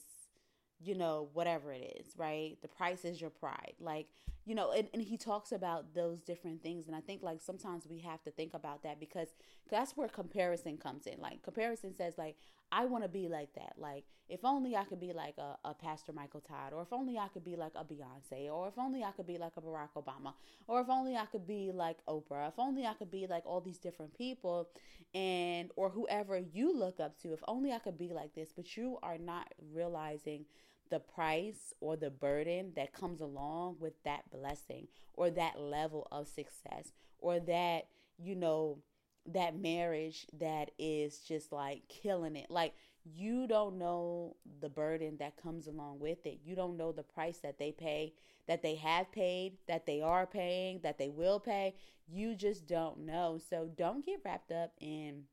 you 0.81 0.95
know, 0.95 1.29
whatever 1.33 1.71
it 1.71 1.99
is, 1.99 2.07
right? 2.17 2.57
The 2.61 2.67
price 2.67 3.05
is 3.05 3.21
your 3.21 3.29
pride. 3.29 3.73
Like, 3.79 4.07
you 4.45 4.53
know, 4.53 4.71
and, 4.71 4.87
and 4.93 5.01
he 5.01 5.17
talks 5.17 5.51
about 5.51 5.95
those 5.95 6.21
different 6.21 6.61
things. 6.61 6.85
And 6.87 6.95
I 6.95 7.01
think 7.01 7.23
like 7.23 7.41
sometimes 7.41 7.87
we 7.89 7.99
have 7.99 8.21
to 8.23 8.31
think 8.31 8.53
about 8.53 8.83
that 8.83 8.99
because 8.99 9.29
that's 9.69 9.97
where 9.97 10.07
comparison 10.07 10.77
comes 10.77 11.07
in. 11.07 11.19
Like 11.19 11.41
comparison 11.41 11.95
says 11.95 12.13
like, 12.17 12.35
I 12.71 12.85
want 12.85 13.03
to 13.03 13.09
be 13.09 13.27
like 13.27 13.53
that. 13.55 13.73
Like 13.77 14.05
if 14.29 14.43
only 14.43 14.75
I 14.75 14.83
could 14.83 14.99
be 14.99 15.13
like 15.13 15.35
a, 15.39 15.57
a 15.67 15.73
Pastor 15.73 16.13
Michael 16.13 16.41
Todd, 16.41 16.73
or 16.73 16.83
if 16.83 16.93
only 16.93 17.17
I 17.17 17.27
could 17.27 17.43
be 17.43 17.55
like 17.55 17.73
a 17.75 17.83
Beyonce, 17.83 18.51
or 18.51 18.67
if 18.67 18.77
only 18.77 19.03
I 19.03 19.11
could 19.11 19.27
be 19.27 19.37
like 19.37 19.53
a 19.57 19.61
Barack 19.61 19.89
Obama, 19.95 20.33
or 20.67 20.81
if 20.81 20.89
only 20.89 21.15
I 21.15 21.25
could 21.25 21.47
be 21.47 21.71
like 21.73 21.97
Oprah, 22.07 22.47
if 22.47 22.59
only 22.59 22.85
I 22.85 22.93
could 22.93 23.11
be 23.11 23.25
like 23.27 23.43
all 23.45 23.61
these 23.61 23.79
different 23.79 24.15
people 24.15 24.69
and 25.13 25.71
or 25.75 25.89
whoever 25.89 26.37
you 26.37 26.77
look 26.77 26.99
up 26.99 27.19
to, 27.21 27.33
if 27.33 27.39
only 27.47 27.71
I 27.71 27.79
could 27.79 27.97
be 27.97 28.13
like 28.13 28.35
this, 28.35 28.49
but 28.55 28.77
you 28.77 28.99
are 29.01 29.17
not 29.17 29.53
realizing 29.73 30.45
the 30.89 30.99
price 30.99 31.73
or 31.79 31.95
the 31.95 32.09
burden 32.09 32.73
that 32.75 32.93
comes 32.93 33.21
along 33.21 33.77
with 33.79 33.93
that 34.03 34.29
blessing 34.31 34.87
or 35.13 35.29
that 35.29 35.59
level 35.59 36.07
of 36.11 36.27
success 36.27 36.91
or 37.19 37.39
that, 37.39 37.87
you 38.17 38.35
know, 38.35 38.79
that 39.27 39.57
marriage 39.57 40.27
that 40.37 40.71
is 40.77 41.19
just 41.19 41.51
like 41.51 41.81
killing 41.87 42.35
it. 42.35 42.49
Like 42.49 42.73
you 43.03 43.47
don't 43.47 43.77
know 43.77 44.35
the 44.61 44.69
burden 44.69 45.17
that 45.19 45.41
comes 45.41 45.67
along 45.67 45.99
with 45.99 46.25
it. 46.25 46.39
You 46.43 46.55
don't 46.55 46.77
know 46.77 46.91
the 46.91 47.03
price 47.03 47.37
that 47.39 47.59
they 47.59 47.71
pay, 47.71 48.13
that 48.47 48.61
they 48.63 48.75
have 48.75 49.11
paid, 49.11 49.57
that 49.67 49.85
they 49.85 50.01
are 50.01 50.25
paying, 50.25 50.79
that 50.81 50.97
they 50.97 51.09
will 51.09 51.39
pay. 51.39 51.75
You 52.07 52.35
just 52.35 52.67
don't 52.67 53.05
know. 53.05 53.39
So 53.49 53.69
don't 53.75 54.05
get 54.05 54.21
wrapped 54.23 54.51
up 54.51 54.73
in 54.79 55.23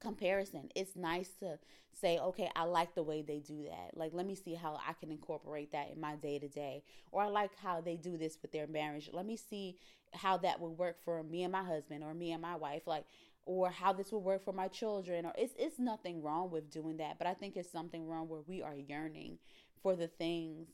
comparison. 0.00 0.70
It's 0.74 0.96
nice 0.96 1.30
to 1.40 1.58
say, 1.92 2.18
okay, 2.18 2.50
I 2.54 2.64
like 2.64 2.94
the 2.94 3.02
way 3.02 3.22
they 3.22 3.38
do 3.40 3.64
that. 3.64 3.96
Like, 3.96 4.12
let 4.14 4.26
me 4.26 4.34
see 4.34 4.54
how 4.54 4.78
I 4.86 4.92
can 4.92 5.10
incorporate 5.10 5.72
that 5.72 5.90
in 5.92 6.00
my 6.00 6.16
day 6.16 6.38
to 6.38 6.48
day. 6.48 6.82
Or 7.10 7.22
I 7.22 7.26
like 7.28 7.50
how 7.62 7.80
they 7.80 7.96
do 7.96 8.16
this 8.16 8.38
with 8.40 8.52
their 8.52 8.66
marriage. 8.66 9.10
Let 9.12 9.26
me 9.26 9.36
see 9.36 9.76
how 10.12 10.36
that 10.38 10.60
would 10.60 10.78
work 10.78 11.02
for 11.04 11.22
me 11.22 11.42
and 11.42 11.52
my 11.52 11.64
husband 11.64 12.02
or 12.04 12.14
me 12.14 12.32
and 12.32 12.42
my 12.42 12.56
wife. 12.56 12.86
Like, 12.86 13.04
or 13.44 13.70
how 13.70 13.94
this 13.94 14.12
will 14.12 14.20
work 14.20 14.44
for 14.44 14.52
my 14.52 14.68
children 14.68 15.24
or 15.24 15.32
it's 15.38 15.54
it's 15.58 15.78
nothing 15.78 16.22
wrong 16.22 16.50
with 16.50 16.70
doing 16.70 16.98
that 16.98 17.16
but 17.16 17.26
i 17.26 17.32
think 17.32 17.56
it's 17.56 17.72
something 17.72 18.06
wrong 18.06 18.28
where 18.28 18.42
we 18.46 18.60
are 18.62 18.76
yearning 18.76 19.38
for 19.82 19.96
the 19.96 20.06
things 20.06 20.68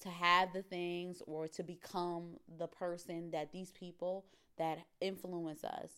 to 0.00 0.08
have 0.08 0.52
the 0.52 0.62
things 0.62 1.22
or 1.26 1.46
to 1.46 1.62
become 1.62 2.38
the 2.58 2.66
person 2.66 3.30
that 3.30 3.52
these 3.52 3.70
people 3.70 4.24
that 4.56 4.78
influence 5.00 5.62
us 5.62 5.90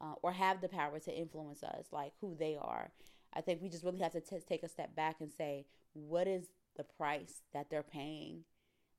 uh, 0.00 0.14
or 0.22 0.32
have 0.32 0.60
the 0.60 0.68
power 0.68 0.98
to 0.98 1.16
influence 1.16 1.62
us, 1.62 1.86
like 1.92 2.12
who 2.20 2.34
they 2.38 2.56
are. 2.60 2.92
I 3.32 3.40
think 3.40 3.62
we 3.62 3.68
just 3.68 3.84
really 3.84 4.00
have 4.00 4.12
to 4.12 4.20
t- 4.20 4.36
take 4.48 4.62
a 4.62 4.68
step 4.68 4.94
back 4.94 5.16
and 5.20 5.32
say, 5.32 5.66
what 5.92 6.26
is 6.26 6.46
the 6.76 6.84
price 6.84 7.42
that 7.52 7.70
they're 7.70 7.82
paying? 7.82 8.44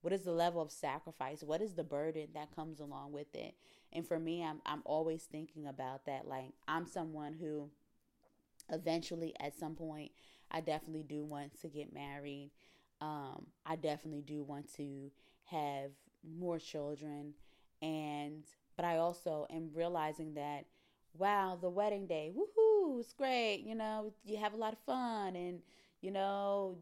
What 0.01 0.13
is 0.13 0.21
the 0.21 0.31
level 0.31 0.61
of 0.61 0.71
sacrifice? 0.71 1.41
What 1.41 1.61
is 1.61 1.73
the 1.73 1.83
burden 1.83 2.27
that 2.33 2.55
comes 2.55 2.79
along 2.79 3.11
with 3.11 3.33
it? 3.33 3.55
And 3.91 4.07
for 4.07 4.19
me, 4.19 4.43
I'm 4.43 4.61
I'm 4.65 4.81
always 4.85 5.23
thinking 5.23 5.65
about 5.65 6.05
that. 6.05 6.27
Like 6.27 6.51
I'm 6.67 6.85
someone 6.85 7.33
who 7.33 7.69
eventually 8.69 9.33
at 9.39 9.57
some 9.57 9.75
point 9.75 10.11
I 10.51 10.61
definitely 10.61 11.03
do 11.03 11.23
want 11.23 11.59
to 11.61 11.69
get 11.69 11.93
married. 11.93 12.51
Um, 13.01 13.47
I 13.65 13.75
definitely 13.75 14.21
do 14.21 14.43
want 14.43 14.71
to 14.75 15.11
have 15.45 15.91
more 16.23 16.59
children 16.59 17.33
and 17.81 18.43
but 18.75 18.85
I 18.85 18.97
also 18.97 19.45
am 19.49 19.69
realizing 19.73 20.33
that 20.35 20.65
wow, 21.17 21.57
the 21.59 21.69
wedding 21.69 22.07
day, 22.07 22.31
woohoo, 22.35 22.99
it's 22.99 23.13
great. 23.13 23.63
You 23.65 23.75
know, 23.75 24.13
you 24.25 24.37
have 24.37 24.53
a 24.53 24.57
lot 24.57 24.73
of 24.73 24.79
fun 24.79 25.35
and, 25.35 25.59
you 26.01 26.11
know, 26.11 26.77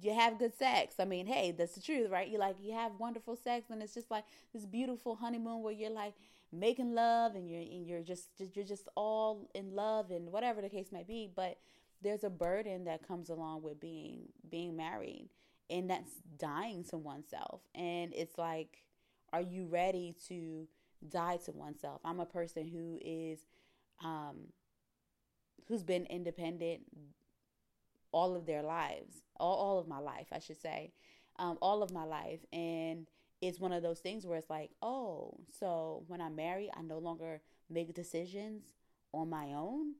you 0.00 0.12
have 0.12 0.38
good 0.38 0.56
sex. 0.56 0.96
I 0.98 1.04
mean, 1.04 1.26
hey, 1.26 1.52
that's 1.52 1.74
the 1.74 1.80
truth, 1.80 2.10
right? 2.10 2.28
You 2.28 2.38
like 2.38 2.56
you 2.60 2.72
have 2.72 2.92
wonderful 2.98 3.36
sex 3.36 3.70
and 3.70 3.82
it's 3.82 3.94
just 3.94 4.10
like 4.10 4.24
this 4.52 4.66
beautiful 4.66 5.16
honeymoon 5.16 5.62
where 5.62 5.72
you're 5.72 5.90
like 5.90 6.14
making 6.52 6.94
love 6.94 7.34
and 7.34 7.48
you're 7.50 7.60
and 7.60 7.86
you're 7.86 8.02
just 8.02 8.28
you're 8.54 8.64
just 8.64 8.88
all 8.94 9.48
in 9.54 9.74
love 9.74 10.10
and 10.10 10.30
whatever 10.30 10.60
the 10.60 10.68
case 10.68 10.92
might 10.92 11.06
be, 11.08 11.30
but 11.34 11.58
there's 12.02 12.24
a 12.24 12.30
burden 12.30 12.84
that 12.84 13.06
comes 13.06 13.30
along 13.30 13.62
with 13.62 13.80
being 13.80 14.28
being 14.50 14.76
married 14.76 15.28
and 15.70 15.88
that's 15.90 16.12
dying 16.38 16.84
to 16.84 16.98
oneself. 16.98 17.62
And 17.74 18.12
it's 18.14 18.36
like 18.36 18.84
are 19.32 19.42
you 19.42 19.66
ready 19.66 20.14
to 20.28 20.68
die 21.08 21.38
to 21.44 21.52
oneself. 21.52 22.00
I'm 22.04 22.20
a 22.20 22.26
person 22.26 22.68
who 22.68 22.98
is 23.02 23.40
um 24.04 24.48
who's 25.68 25.82
been 25.82 26.06
independent 26.06 26.82
all 28.12 28.34
of 28.36 28.46
their 28.46 28.62
lives, 28.62 29.22
all, 29.38 29.56
all 29.56 29.78
of 29.78 29.88
my 29.88 29.98
life, 29.98 30.28
I 30.32 30.38
should 30.38 30.60
say, 30.60 30.92
um, 31.38 31.58
all 31.60 31.82
of 31.82 31.92
my 31.92 32.04
life. 32.04 32.40
And 32.52 33.06
it's 33.42 33.60
one 33.60 33.72
of 33.72 33.82
those 33.82 34.00
things 34.00 34.26
where 34.26 34.38
it's 34.38 34.50
like, 34.50 34.70
oh, 34.80 35.38
so 35.50 36.04
when 36.06 36.20
I'm 36.20 36.36
married, 36.36 36.70
I 36.76 36.82
no 36.82 36.98
longer 36.98 37.42
make 37.68 37.94
decisions 37.94 38.62
on 39.12 39.28
my 39.28 39.52
own. 39.52 39.94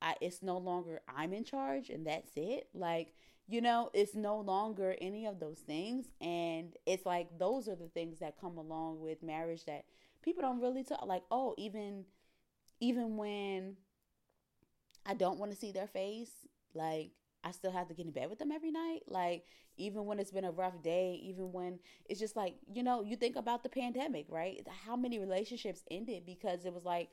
I, 0.00 0.14
it's 0.20 0.42
no 0.42 0.58
longer 0.58 1.00
I'm 1.08 1.32
in 1.32 1.44
charge 1.44 1.90
and 1.90 2.06
that's 2.06 2.32
it. 2.36 2.68
Like, 2.72 3.14
you 3.48 3.60
know, 3.60 3.90
it's 3.94 4.14
no 4.14 4.38
longer 4.38 4.94
any 5.00 5.26
of 5.26 5.40
those 5.40 5.58
things. 5.58 6.06
And 6.20 6.74
it's 6.86 7.04
like 7.04 7.38
those 7.38 7.68
are 7.68 7.74
the 7.74 7.88
things 7.88 8.20
that 8.20 8.40
come 8.40 8.58
along 8.58 9.00
with 9.00 9.22
marriage 9.22 9.64
that 9.64 9.84
people 10.28 10.42
don't 10.42 10.60
really 10.60 10.84
talk 10.84 11.06
like 11.06 11.22
oh 11.30 11.54
even 11.56 12.04
even 12.80 13.16
when 13.16 13.76
I 15.06 15.14
don't 15.14 15.38
want 15.38 15.52
to 15.52 15.56
see 15.56 15.72
their 15.72 15.86
face 15.86 16.30
like 16.74 17.12
I 17.42 17.52
still 17.52 17.70
have 17.70 17.88
to 17.88 17.94
get 17.94 18.04
in 18.04 18.12
bed 18.12 18.28
with 18.28 18.40
them 18.40 18.52
every 18.52 18.70
night. 18.70 19.02
Like 19.06 19.44
even 19.76 20.04
when 20.06 20.18
it's 20.18 20.32
been 20.32 20.44
a 20.44 20.50
rough 20.50 20.82
day 20.82 21.18
even 21.22 21.52
when 21.52 21.78
it's 22.10 22.20
just 22.20 22.36
like 22.36 22.56
you 22.70 22.82
know 22.82 23.02
you 23.02 23.16
think 23.16 23.36
about 23.36 23.62
the 23.62 23.70
pandemic 23.70 24.26
right? 24.28 24.60
How 24.84 24.96
many 24.96 25.18
relationships 25.18 25.82
ended 25.90 26.26
because 26.26 26.66
it 26.66 26.74
was 26.74 26.84
like 26.84 27.08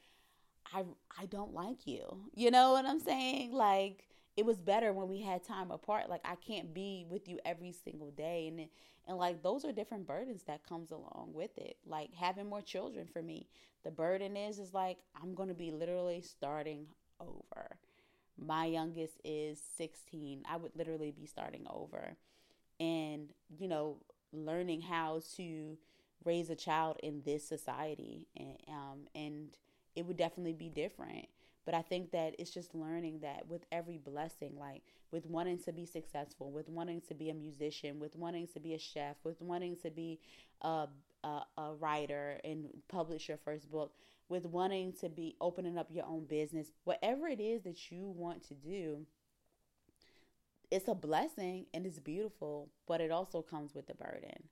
I 0.73 0.83
I 1.17 1.25
don't 1.27 1.53
like 1.53 1.87
you. 1.87 2.29
You 2.33 2.51
know 2.51 2.73
what 2.73 2.85
I'm 2.85 2.99
saying? 2.99 3.53
Like 3.53 4.07
it 4.37 4.45
was 4.45 4.57
better 4.57 4.91
when 4.91 5.07
we 5.07 5.21
had 5.21 5.43
time 5.43 5.71
apart 5.71 6.09
like 6.09 6.21
I 6.25 6.35
can't 6.35 6.73
be 6.73 7.05
with 7.09 7.27
you 7.27 7.39
every 7.45 7.71
single 7.71 8.11
day 8.11 8.47
and 8.47 8.67
and 9.07 9.17
like 9.17 9.43
those 9.43 9.65
are 9.65 9.71
different 9.71 10.07
burdens 10.07 10.43
that 10.43 10.67
comes 10.67 10.91
along 10.91 11.31
with 11.33 11.57
it. 11.57 11.77
Like 11.85 12.13
having 12.13 12.49
more 12.49 12.61
children 12.61 13.07
for 13.11 13.21
me, 13.21 13.47
the 13.83 13.91
burden 13.91 14.35
is 14.35 14.59
is 14.59 14.73
like 14.73 14.97
I'm 15.21 15.35
going 15.35 15.49
to 15.49 15.55
be 15.55 15.71
literally 15.71 16.21
starting 16.21 16.87
over. 17.19 17.77
My 18.37 18.65
youngest 18.65 19.21
is 19.23 19.61
16. 19.77 20.43
I 20.49 20.57
would 20.57 20.75
literally 20.75 21.11
be 21.11 21.25
starting 21.25 21.65
over. 21.69 22.17
And 22.79 23.31
you 23.57 23.67
know, 23.67 23.97
learning 24.33 24.81
how 24.81 25.21
to 25.37 25.77
raise 26.23 26.49
a 26.49 26.55
child 26.55 26.97
in 27.03 27.21
this 27.23 27.47
society 27.47 28.25
and 28.35 28.57
um 28.67 28.99
and 29.13 29.49
it 29.95 30.05
would 30.07 30.17
definitely 30.17 30.53
be 30.53 30.69
different 30.69 31.27
but 31.65 31.73
I 31.73 31.81
think 31.81 32.11
that 32.11 32.35
it's 32.37 32.51
just 32.51 32.75
learning 32.75 33.19
that 33.21 33.47
with 33.47 33.65
every 33.71 33.97
blessing, 33.97 34.53
like 34.59 34.83
with 35.11 35.25
wanting 35.25 35.57
to 35.63 35.71
be 35.71 35.85
successful, 35.85 36.51
with 36.51 36.69
wanting 36.69 37.01
to 37.07 37.13
be 37.15 37.29
a 37.29 37.33
musician, 37.33 37.99
with 37.99 38.15
wanting 38.15 38.47
to 38.53 38.59
be 38.59 38.73
a 38.73 38.79
chef, 38.79 39.15
with 39.23 39.41
wanting 39.41 39.75
to 39.77 39.89
be 39.89 40.19
a, 40.61 40.87
a, 41.23 41.27
a 41.57 41.73
writer 41.79 42.39
and 42.43 42.69
publish 42.87 43.27
your 43.27 43.37
first 43.37 43.71
book, 43.71 43.93
with 44.29 44.45
wanting 44.45 44.93
to 44.93 45.09
be 45.09 45.35
opening 45.41 45.77
up 45.77 45.87
your 45.91 46.05
own 46.05 46.25
business, 46.25 46.71
whatever 46.83 47.27
it 47.27 47.39
is 47.39 47.63
that 47.63 47.91
you 47.91 48.07
want 48.15 48.43
to 48.47 48.53
do, 48.53 49.05
it's 50.71 50.87
a 50.87 50.95
blessing 50.95 51.65
and 51.73 51.85
it's 51.85 51.99
beautiful, 51.99 52.69
but 52.87 53.01
it 53.01 53.11
also 53.11 53.41
comes 53.41 53.73
with 53.73 53.89
a 53.89 53.95
burden. 53.95 54.49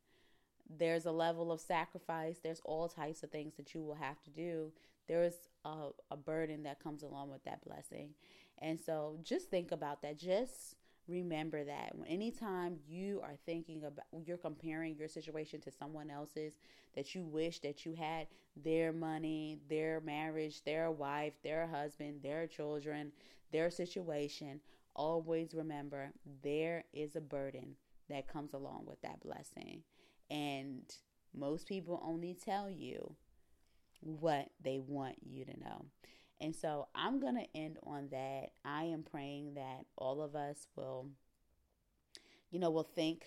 There's 0.77 1.05
a 1.05 1.11
level 1.11 1.51
of 1.51 1.59
sacrifice, 1.61 2.39
there's 2.43 2.61
all 2.63 2.87
types 2.87 3.23
of 3.23 3.31
things 3.31 3.53
that 3.57 3.73
you 3.73 3.81
will 3.83 3.95
have 3.95 4.21
to 4.23 4.29
do 4.29 4.71
there 5.07 5.23
is 5.23 5.35
a, 5.65 5.89
a 6.11 6.17
burden 6.17 6.63
that 6.63 6.81
comes 6.81 7.03
along 7.03 7.29
with 7.29 7.43
that 7.43 7.63
blessing. 7.65 8.09
And 8.59 8.79
so 8.79 9.17
just 9.23 9.49
think 9.49 9.71
about 9.71 10.01
that. 10.03 10.17
Just 10.17 10.75
remember 11.07 11.65
that 11.65 11.91
anytime 12.07 12.77
you 12.87 13.19
are 13.21 13.35
thinking 13.45 13.83
about 13.83 14.05
you're 14.25 14.37
comparing 14.37 14.95
your 14.95 15.09
situation 15.09 15.59
to 15.59 15.69
someone 15.69 16.09
else's 16.09 16.53
that 16.95 17.13
you 17.13 17.25
wish 17.25 17.59
that 17.59 17.85
you 17.85 17.91
had 17.93 18.25
their 18.55 18.93
money 18.93 19.59
their 19.69 19.99
marriage 19.99 20.63
their 20.63 20.89
wife 20.89 21.33
their 21.43 21.67
husband 21.67 22.21
their 22.23 22.47
children 22.47 23.11
their 23.51 23.69
situation 23.69 24.61
always 24.95 25.53
remember 25.53 26.09
there 26.41 26.85
is 26.93 27.17
a 27.17 27.21
burden 27.21 27.75
that 28.09 28.25
comes 28.25 28.53
along 28.53 28.85
with 28.87 29.01
that 29.01 29.19
blessing 29.19 29.81
and 30.33 30.81
most 31.35 31.67
people 31.67 32.01
only 32.03 32.35
tell 32.43 32.69
you 32.69 33.15
what 34.01 34.49
they 34.61 34.79
want 34.79 35.15
you 35.23 35.45
to 35.45 35.59
know. 35.59 35.85
And 36.41 36.55
so 36.55 36.87
I'm 36.95 37.21
going 37.21 37.35
to 37.35 37.57
end 37.57 37.77
on 37.83 38.09
that. 38.11 38.49
I 38.65 38.85
am 38.85 39.03
praying 39.03 39.53
that 39.53 39.85
all 39.95 40.21
of 40.21 40.35
us 40.35 40.67
will, 40.75 41.07
you 42.49 42.59
know, 42.59 42.71
will 42.71 42.83
think 42.83 43.25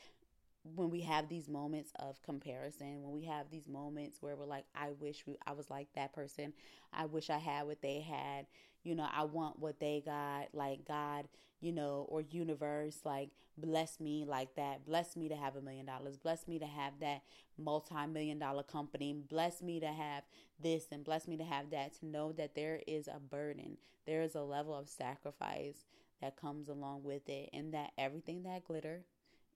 when 0.74 0.90
we 0.90 1.00
have 1.02 1.28
these 1.28 1.48
moments 1.48 1.92
of 1.98 2.20
comparison, 2.22 3.02
when 3.02 3.12
we 3.12 3.24
have 3.24 3.50
these 3.50 3.68
moments 3.68 4.18
where 4.20 4.36
we're 4.36 4.46
like, 4.46 4.64
I 4.74 4.90
wish 4.98 5.24
we, 5.26 5.36
I 5.46 5.52
was 5.52 5.70
like 5.70 5.88
that 5.94 6.12
person. 6.12 6.52
I 6.92 7.06
wish 7.06 7.30
I 7.30 7.38
had 7.38 7.66
what 7.66 7.82
they 7.82 8.00
had. 8.00 8.46
You 8.82 8.94
know, 8.94 9.08
I 9.12 9.24
want 9.24 9.58
what 9.58 9.80
they 9.80 10.02
got. 10.04 10.48
Like 10.54 10.86
God, 10.86 11.28
you 11.60 11.72
know, 11.72 12.06
or 12.08 12.20
universe, 12.20 13.00
like 13.04 13.30
bless 13.58 14.00
me 14.00 14.24
like 14.26 14.54
that. 14.56 14.84
Bless 14.84 15.16
me 15.16 15.28
to 15.28 15.36
have 15.36 15.56
a 15.56 15.60
million 15.60 15.86
dollars. 15.86 16.16
Bless 16.16 16.46
me 16.46 16.58
to 16.58 16.66
have 16.66 16.94
that 17.00 17.22
multi 17.58 18.06
million 18.06 18.38
dollar 18.38 18.62
company. 18.62 19.14
Bless 19.28 19.62
me 19.62 19.80
to 19.80 19.88
have 19.88 20.24
this 20.62 20.86
and 20.92 21.04
bless 21.04 21.26
me 21.26 21.36
to 21.36 21.44
have 21.44 21.70
that. 21.70 21.94
To 22.00 22.06
know 22.06 22.32
that 22.32 22.54
there 22.54 22.80
is 22.86 23.08
a 23.08 23.18
burden, 23.18 23.76
there 24.06 24.22
is 24.22 24.34
a 24.34 24.42
level 24.42 24.74
of 24.74 24.88
sacrifice 24.88 25.84
that 26.20 26.36
comes 26.36 26.68
along 26.68 27.02
with 27.04 27.28
it, 27.28 27.50
and 27.52 27.74
that 27.74 27.92
everything 27.98 28.42
that 28.44 28.64
glitter 28.64 29.04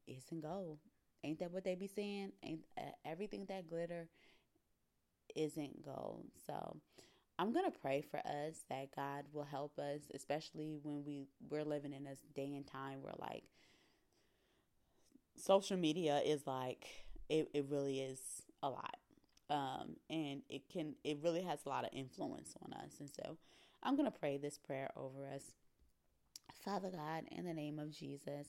isn't 0.06 0.42
gold. 0.42 0.78
Ain't 1.24 1.38
that 1.40 1.52
what 1.52 1.64
they 1.64 1.74
be 1.74 1.86
saying? 1.86 2.32
Ain't 2.42 2.60
uh, 2.78 2.92
everything 3.04 3.46
that 3.48 3.68
glitter 3.68 4.08
isn't 5.36 5.84
gold. 5.84 6.26
So 6.46 6.76
I'm 7.38 7.52
gonna 7.52 7.70
pray 7.70 8.02
for 8.02 8.18
us 8.18 8.64
that 8.68 8.94
God 8.94 9.24
will 9.32 9.44
help 9.44 9.78
us, 9.78 10.00
especially 10.14 10.78
when 10.82 11.04
we 11.04 11.26
we're 11.48 11.64
living 11.64 11.92
in 11.92 12.06
a 12.06 12.14
day 12.34 12.54
and 12.54 12.66
time 12.66 13.02
where 13.02 13.14
like 13.18 13.44
social 15.36 15.76
media 15.76 16.20
is 16.24 16.46
like 16.46 16.86
it, 17.28 17.48
it 17.54 17.66
really 17.68 18.00
is 18.00 18.20
a 18.62 18.68
lot 18.68 18.96
um, 19.48 19.96
and 20.08 20.42
it 20.48 20.62
can 20.72 20.94
it 21.04 21.18
really 21.22 21.42
has 21.42 21.60
a 21.66 21.68
lot 21.68 21.84
of 21.84 21.90
influence 21.92 22.54
on 22.62 22.72
us 22.74 22.92
and 23.00 23.10
so 23.10 23.36
i'm 23.82 23.96
going 23.96 24.10
to 24.10 24.18
pray 24.18 24.36
this 24.36 24.58
prayer 24.58 24.90
over 24.96 25.26
us 25.26 25.42
father 26.64 26.90
god 26.90 27.24
in 27.30 27.44
the 27.44 27.54
name 27.54 27.78
of 27.78 27.90
jesus 27.90 28.48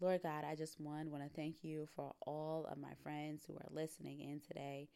lord 0.00 0.22
god 0.22 0.44
i 0.44 0.54
just 0.54 0.80
one 0.80 1.10
want 1.10 1.22
to 1.22 1.30
thank 1.36 1.62
you 1.62 1.86
for 1.94 2.14
all 2.26 2.66
of 2.70 2.78
my 2.78 2.92
friends 3.02 3.42
who 3.46 3.54
are 3.54 3.68
listening 3.70 4.20
in 4.20 4.40
today. 4.40 4.88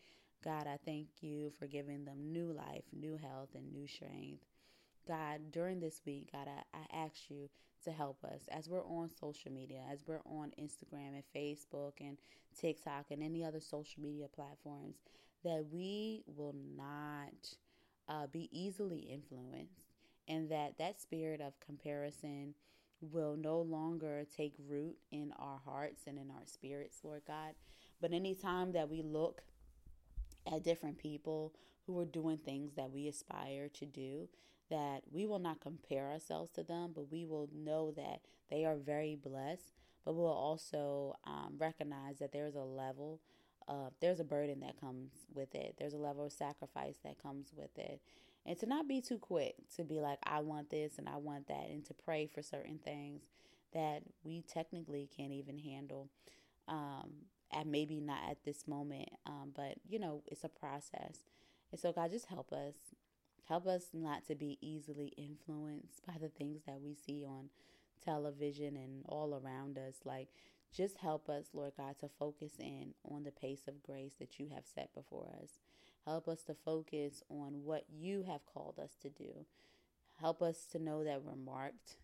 God 0.42 0.66
i 0.66 0.78
thank 0.84 1.08
you 1.20 1.52
for 1.58 1.66
giving 1.66 2.04
them 2.04 2.32
new 2.32 2.52
life 2.52 2.84
new 2.92 3.16
health 3.16 3.50
and 3.54 3.72
new 3.72 3.86
strength. 3.86 4.44
God 5.06 5.50
during 5.50 5.80
this 5.80 6.00
week 6.06 6.30
god 6.32 6.48
i, 6.48 6.78
I 6.78 7.04
ask 7.04 7.30
you 7.30 7.48
to 7.84 7.92
help 7.92 8.24
us. 8.24 8.42
As 8.50 8.68
we're 8.68 8.84
on 8.84 9.10
social 9.10 9.52
media, 9.52 9.82
as 9.90 10.04
we're 10.06 10.22
on 10.24 10.52
Instagram 10.60 11.14
and 11.14 11.22
Facebook 11.36 11.92
and 12.00 12.16
TikTok 12.58 13.06
and 13.10 13.22
any 13.22 13.44
other 13.44 13.60
social 13.60 14.02
media 14.02 14.26
platforms, 14.34 14.96
that 15.44 15.66
we 15.70 16.22
will 16.26 16.54
not 16.76 17.54
uh, 18.08 18.26
be 18.26 18.48
easily 18.52 19.00
influenced 19.00 19.82
and 20.26 20.50
that 20.50 20.78
that 20.78 21.00
spirit 21.00 21.40
of 21.40 21.58
comparison 21.60 22.54
will 23.00 23.36
no 23.36 23.60
longer 23.60 24.24
take 24.36 24.54
root 24.68 24.96
in 25.10 25.32
our 25.38 25.60
hearts 25.64 26.02
and 26.06 26.18
in 26.18 26.30
our 26.30 26.46
spirits, 26.46 26.98
Lord 27.02 27.22
God. 27.26 27.54
But 28.00 28.12
anytime 28.12 28.72
that 28.72 28.90
we 28.90 29.02
look 29.02 29.42
at 30.50 30.64
different 30.64 30.98
people 30.98 31.54
who 31.86 31.98
are 31.98 32.04
doing 32.04 32.38
things 32.38 32.74
that 32.74 32.90
we 32.90 33.08
aspire 33.08 33.68
to 33.74 33.86
do, 33.86 34.28
that 34.70 35.02
we 35.10 35.26
will 35.26 35.38
not 35.38 35.60
compare 35.60 36.10
ourselves 36.10 36.50
to 36.52 36.62
them, 36.62 36.92
but 36.94 37.10
we 37.10 37.24
will 37.24 37.48
know 37.54 37.92
that 37.92 38.20
they 38.50 38.64
are 38.64 38.76
very 38.76 39.16
blessed. 39.16 39.72
But 40.04 40.14
we'll 40.14 40.26
also 40.26 41.16
um, 41.24 41.54
recognize 41.58 42.18
that 42.18 42.32
there's 42.32 42.54
a 42.54 42.62
level 42.62 43.20
uh, 43.66 43.90
there's 44.00 44.20
a 44.20 44.24
burden 44.24 44.60
that 44.60 44.78
comes 44.78 45.10
with 45.34 45.54
it. 45.54 45.76
There's 45.78 45.94
a 45.94 45.98
level 45.98 46.26
of 46.26 46.32
sacrifice 46.32 46.98
that 47.04 47.22
comes 47.22 47.52
with 47.56 47.76
it. 47.78 48.00
And 48.46 48.58
to 48.58 48.66
not 48.66 48.86
be 48.86 49.00
too 49.00 49.18
quick 49.18 49.54
to 49.76 49.84
be 49.84 50.00
like, 50.00 50.18
I 50.22 50.40
want 50.40 50.70
this 50.70 50.98
and 50.98 51.08
I 51.08 51.16
want 51.16 51.48
that, 51.48 51.68
and 51.70 51.84
to 51.86 51.94
pray 51.94 52.26
for 52.26 52.42
certain 52.42 52.78
things 52.78 53.22
that 53.72 54.02
we 54.22 54.42
technically 54.42 55.08
can't 55.16 55.32
even 55.32 55.58
handle. 55.58 56.10
Um, 56.68 57.10
and 57.52 57.70
maybe 57.70 58.00
not 58.00 58.18
at 58.28 58.44
this 58.44 58.66
moment, 58.66 59.08
um, 59.26 59.52
but 59.54 59.76
you 59.88 59.98
know, 59.98 60.22
it's 60.26 60.44
a 60.44 60.48
process. 60.48 61.20
And 61.70 61.80
so, 61.80 61.92
God, 61.92 62.10
just 62.10 62.26
help 62.26 62.52
us 62.52 62.74
Help 63.48 63.66
us 63.66 63.88
not 63.92 64.26
to 64.26 64.34
be 64.34 64.58
easily 64.60 65.12
influenced 65.18 66.04
by 66.06 66.14
the 66.20 66.28
things 66.28 66.62
that 66.66 66.80
we 66.80 66.94
see 66.94 67.24
on 67.26 67.50
television 68.02 68.76
and 68.76 69.04
all 69.06 69.34
around 69.34 69.76
us. 69.78 69.96
Like, 70.04 70.28
just 70.74 70.96
help 70.98 71.28
us, 71.28 71.46
Lord 71.52 71.72
God, 71.76 71.96
to 72.00 72.08
focus 72.08 72.52
in 72.58 72.94
on 73.04 73.22
the 73.22 73.30
pace 73.30 73.68
of 73.68 73.82
grace 73.82 74.14
that 74.18 74.40
you 74.40 74.48
have 74.54 74.64
set 74.66 74.94
before 74.94 75.28
us. 75.42 75.50
Help 76.06 76.28
us 76.28 76.42
to 76.42 76.54
focus 76.64 77.22
on 77.30 77.62
what 77.64 77.84
you 77.90 78.24
have 78.26 78.44
called 78.46 78.78
us 78.82 78.96
to 79.02 79.08
do. 79.08 79.46
Help 80.20 80.42
us 80.42 80.66
to 80.72 80.78
know 80.78 81.02
that 81.02 81.22
we're 81.22 81.34
marked 81.34 81.96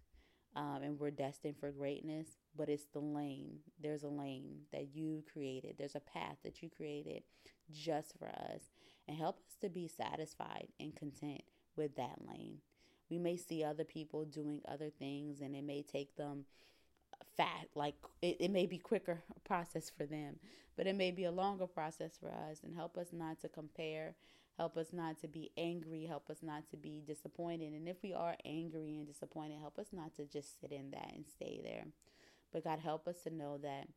um, 0.57 0.81
and 0.83 0.99
we're 0.99 1.11
destined 1.11 1.57
for 1.61 1.71
greatness, 1.71 2.39
but 2.57 2.69
it's 2.69 2.87
the 2.93 3.01
lane. 3.01 3.59
There's 3.81 4.03
a 4.03 4.09
lane 4.09 4.63
that 4.73 4.95
you 4.95 5.23
created, 5.33 5.77
there's 5.79 5.95
a 5.95 6.01
path 6.01 6.39
that 6.45 6.63
you 6.63 6.71
created 6.75 7.23
just 7.73 8.19
for 8.19 8.29
us 8.29 8.71
and 9.07 9.17
help 9.17 9.37
us 9.37 9.57
to 9.61 9.69
be 9.69 9.87
satisfied 9.87 10.69
and 10.79 10.95
content 10.97 11.43
with 11.77 11.97
that 11.97 12.19
lane. 12.27 12.59
We 13.11 13.19
may 13.19 13.37
see 13.37 13.65
other 13.65 13.85
people 13.85 14.25
doing 14.25 14.61
other 14.67 14.91
things 14.91 15.41
and 15.41 15.55
it 15.55 15.65
may 15.65 15.83
take 15.83 16.17
them 16.17 16.45
fat 17.37 17.69
like 17.75 17.95
it, 18.23 18.37
it 18.41 18.51
may 18.51 18.67
be 18.67 18.79
quicker 18.79 19.23
process 19.45 19.91
for 19.91 20.05
them 20.07 20.37
but 20.77 20.87
it 20.87 20.95
may 20.95 21.11
be 21.11 21.25
a 21.25 21.31
longer 21.31 21.67
process 21.67 22.17
for 22.19 22.29
us 22.29 22.61
and 22.65 22.75
help 22.75 22.97
us 22.97 23.09
not 23.13 23.41
to 23.41 23.49
compare 23.49 24.15
help 24.57 24.77
us 24.77 24.89
not 24.93 25.19
to 25.21 25.29
be 25.29 25.51
angry 25.57 26.05
help 26.07 26.29
us 26.31 26.39
not 26.43 26.69
to 26.71 26.77
be 26.77 27.03
disappointed. 27.07 27.73
And 27.73 27.89
if 27.89 27.97
we 28.03 28.13
are 28.13 28.37
angry 28.45 28.97
and 28.99 29.07
disappointed 29.07 29.59
help 29.59 29.79
us 29.79 29.89
not 29.93 30.15
to 30.17 30.25
just 30.25 30.61
sit 30.61 30.73
in 30.73 30.91
that 30.91 31.13
and 31.15 31.25
stay 31.27 31.61
there. 31.63 31.87
But 32.53 32.65
god 32.65 32.81
help 32.81 33.09
us 33.09 33.23
to 33.23 33.31
know 33.31 33.59
that 33.59 33.89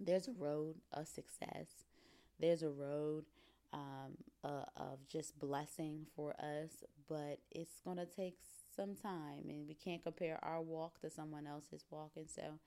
there's 0.00 0.28
a 0.28 0.32
road 0.32 0.76
of 0.92 1.06
success. 1.06 1.84
There's 2.40 2.62
a 2.62 2.70
road 2.70 3.24
um, 3.72 4.16
uh, 4.44 4.64
of 4.76 5.06
just 5.08 5.38
blessing 5.38 6.06
for 6.14 6.30
us, 6.40 6.84
but 7.08 7.38
it's 7.50 7.80
going 7.84 7.98
to 7.98 8.06
take 8.06 8.38
some 8.78 8.94
time 8.94 9.48
and 9.48 9.66
we 9.66 9.74
can't 9.74 10.02
compare 10.02 10.38
our 10.42 10.62
walk 10.62 11.00
to 11.00 11.10
someone 11.10 11.46
else's 11.46 11.84
walk. 11.90 12.12
And 12.16 12.30
so, 12.30 12.58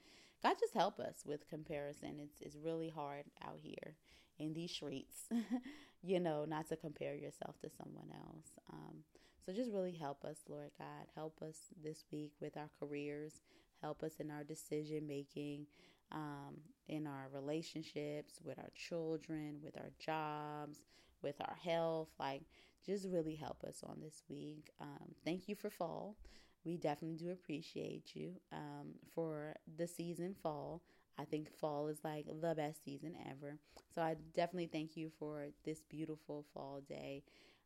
God 0.43 0.55
just 0.59 0.73
help 0.73 0.99
us 0.99 1.23
with 1.25 1.47
comparison. 1.49 2.19
It's, 2.19 2.41
it's 2.41 2.57
really 2.57 2.89
hard 2.89 3.25
out 3.45 3.59
here 3.61 3.95
in 4.39 4.53
these 4.53 4.71
streets, 4.71 5.29
you 6.03 6.19
know, 6.19 6.45
not 6.45 6.67
to 6.69 6.75
compare 6.75 7.15
yourself 7.15 7.59
to 7.61 7.69
someone 7.69 8.09
else. 8.11 8.47
Um, 8.73 9.03
so 9.45 9.53
just 9.53 9.71
really 9.71 9.93
help 9.93 10.25
us, 10.25 10.37
Lord 10.49 10.71
God. 10.77 11.07
Help 11.15 11.41
us 11.41 11.57
this 11.83 12.03
week 12.11 12.31
with 12.39 12.57
our 12.57 12.69
careers. 12.79 13.41
Help 13.81 14.03
us 14.03 14.13
in 14.19 14.31
our 14.31 14.43
decision 14.43 15.07
making 15.07 15.67
um, 16.11 16.57
in 16.87 17.07
our 17.07 17.27
relationships, 17.33 18.39
with 18.43 18.59
our 18.59 18.69
children, 18.75 19.59
with 19.63 19.77
our 19.77 19.91
jobs, 19.97 20.81
with 21.21 21.35
our 21.41 21.57
health. 21.63 22.09
Like, 22.19 22.43
just 22.85 23.07
really 23.09 23.35
help 23.35 23.63
us 23.63 23.83
on 23.85 23.99
this 24.01 24.23
week. 24.29 24.71
Um, 24.79 25.15
thank 25.23 25.47
you 25.47 25.55
for 25.55 25.69
fall. 25.69 26.15
We 26.63 26.77
definitely 26.77 27.17
do 27.17 27.31
appreciate 27.31 28.15
you 28.15 28.33
um, 28.51 28.93
for 29.13 29.55
the 29.77 29.87
season 29.87 30.35
fall. 30.41 30.81
I 31.17 31.25
think 31.25 31.51
fall 31.51 31.87
is 31.87 31.99
like 32.03 32.25
the 32.25 32.55
best 32.55 32.83
season 32.83 33.15
ever. 33.29 33.57
So 33.93 34.01
I 34.01 34.15
definitely 34.33 34.69
thank 34.71 34.95
you 34.95 35.11
for 35.19 35.47
this 35.65 35.81
beautiful 35.89 36.45
fall 36.53 36.81
day. 36.87 37.23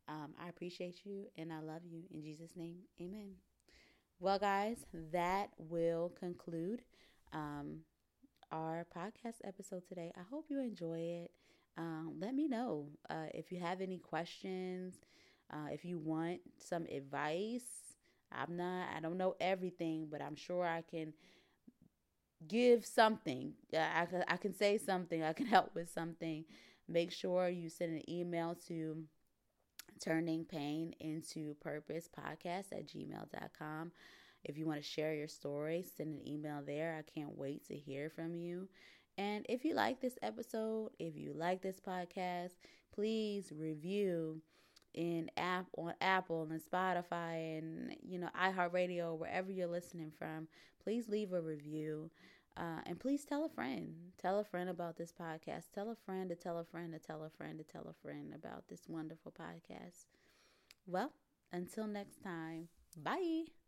Um, 0.08 0.34
I 0.44 0.50
appreciate 0.50 1.06
you 1.06 1.26
and 1.38 1.52
I 1.52 1.60
love 1.60 1.82
you. 1.84 2.04
In 2.14 2.22
Jesus' 2.22 2.56
name, 2.56 2.76
amen. 3.02 3.34
Well, 4.20 4.40
guys, 4.40 4.86
that 5.12 5.50
will 5.58 6.14
conclude 6.18 6.82
um, 7.34 7.80
our 8.52 8.86
podcast 8.96 9.36
episode 9.44 9.84
today. 9.88 10.12
I 10.18 10.22
hope 10.30 10.46
you 10.50 10.60
enjoy 10.62 11.00
it. 11.00 11.32
Um, 11.78 12.16
let 12.20 12.34
me 12.34 12.48
know 12.48 12.88
uh, 13.10 13.28
if 13.34 13.52
you 13.52 13.60
have 13.60 13.82
any 13.82 13.98
questions, 13.98 14.96
uh, 15.52 15.68
if 15.72 15.84
you 15.86 15.98
want 16.00 16.40
some 16.58 16.86
advice. 16.86 17.64
I'm 18.32 18.58
not, 18.58 18.88
I 18.96 19.00
don't 19.00 19.18
know 19.18 19.36
everything, 19.40 20.08
but 20.10 20.22
I'm 20.22 20.36
sure 20.36 20.66
I 20.66 20.82
can 20.82 21.14
give 22.48 22.86
something. 22.86 23.54
I, 23.74 23.78
I, 23.78 24.08
I 24.28 24.38
can 24.38 24.54
say 24.54 24.78
something, 24.78 25.24
I 25.24 25.34
can 25.34 25.46
help 25.48 25.76
with 25.76 25.90
something. 25.92 26.46
Make 26.88 27.12
sure 27.12 27.50
you 27.50 27.70
send 27.70 27.94
an 27.96 28.10
email 28.10 28.56
to 28.68 29.04
turning 30.04 30.46
pain 30.46 30.94
into 31.00 31.56
purpose 31.56 32.08
podcast 32.08 32.72
at 32.72 32.88
gmail.com. 32.88 33.92
If 34.44 34.58
you 34.58 34.68
want 34.68 34.80
to 34.80 34.88
share 34.88 35.16
your 35.16 35.28
story, 35.28 35.84
send 35.98 36.14
an 36.14 36.28
email 36.28 36.62
there. 36.66 36.96
I 37.00 37.20
can't 37.20 37.36
wait 37.36 37.66
to 37.68 37.76
hear 37.76 38.10
from 38.10 38.36
you. 38.36 38.68
And 39.18 39.46
if 39.48 39.64
you 39.64 39.76
like 39.76 40.02
this 40.02 40.18
episode, 40.22 40.92
if 41.00 41.16
you 41.16 41.34
like 41.34 41.62
this 41.62 41.80
podcast, 41.80 42.52
please 42.94 43.52
review 43.56 44.42
in 44.94 45.30
app 45.38 45.68
on 45.78 45.94
Apple 46.02 46.48
and 46.50 46.62
Spotify 46.62 47.58
and 47.58 47.96
you 48.02 48.18
know 48.18 48.30
iHeartRadio, 48.40 49.18
wherever 49.18 49.52
you're 49.52 49.68
listening 49.68 50.12
from. 50.18 50.48
Please 50.84 51.10
leave 51.10 51.34
a 51.34 51.42
review. 51.42 52.12
Uh, 52.58 52.80
and 52.86 53.00
please 53.00 53.26
tell 53.26 53.44
a 53.44 53.50
friend. 53.50 53.94
Tell 54.18 54.40
a 54.40 54.44
friend 54.44 54.70
about 54.70 54.96
this 54.96 55.12
podcast. 55.12 55.72
Tell 55.74 55.90
a 55.92 55.96
friend 56.06 56.30
to 56.30 56.36
tell 56.36 56.58
a 56.58 56.64
friend 56.64 56.94
to 56.94 57.00
tell 57.00 57.24
a 57.24 57.30
friend 57.30 57.58
to 57.58 57.66
tell 57.66 57.88
a 57.90 57.94
friend 58.02 58.34
about 58.34 58.70
this 58.70 58.84
wonderful 58.88 59.34
podcast. 59.34 60.06
Well, 60.88 61.12
until 61.52 61.88
next 61.88 62.24
time, 62.24 62.70
bye. 62.96 63.65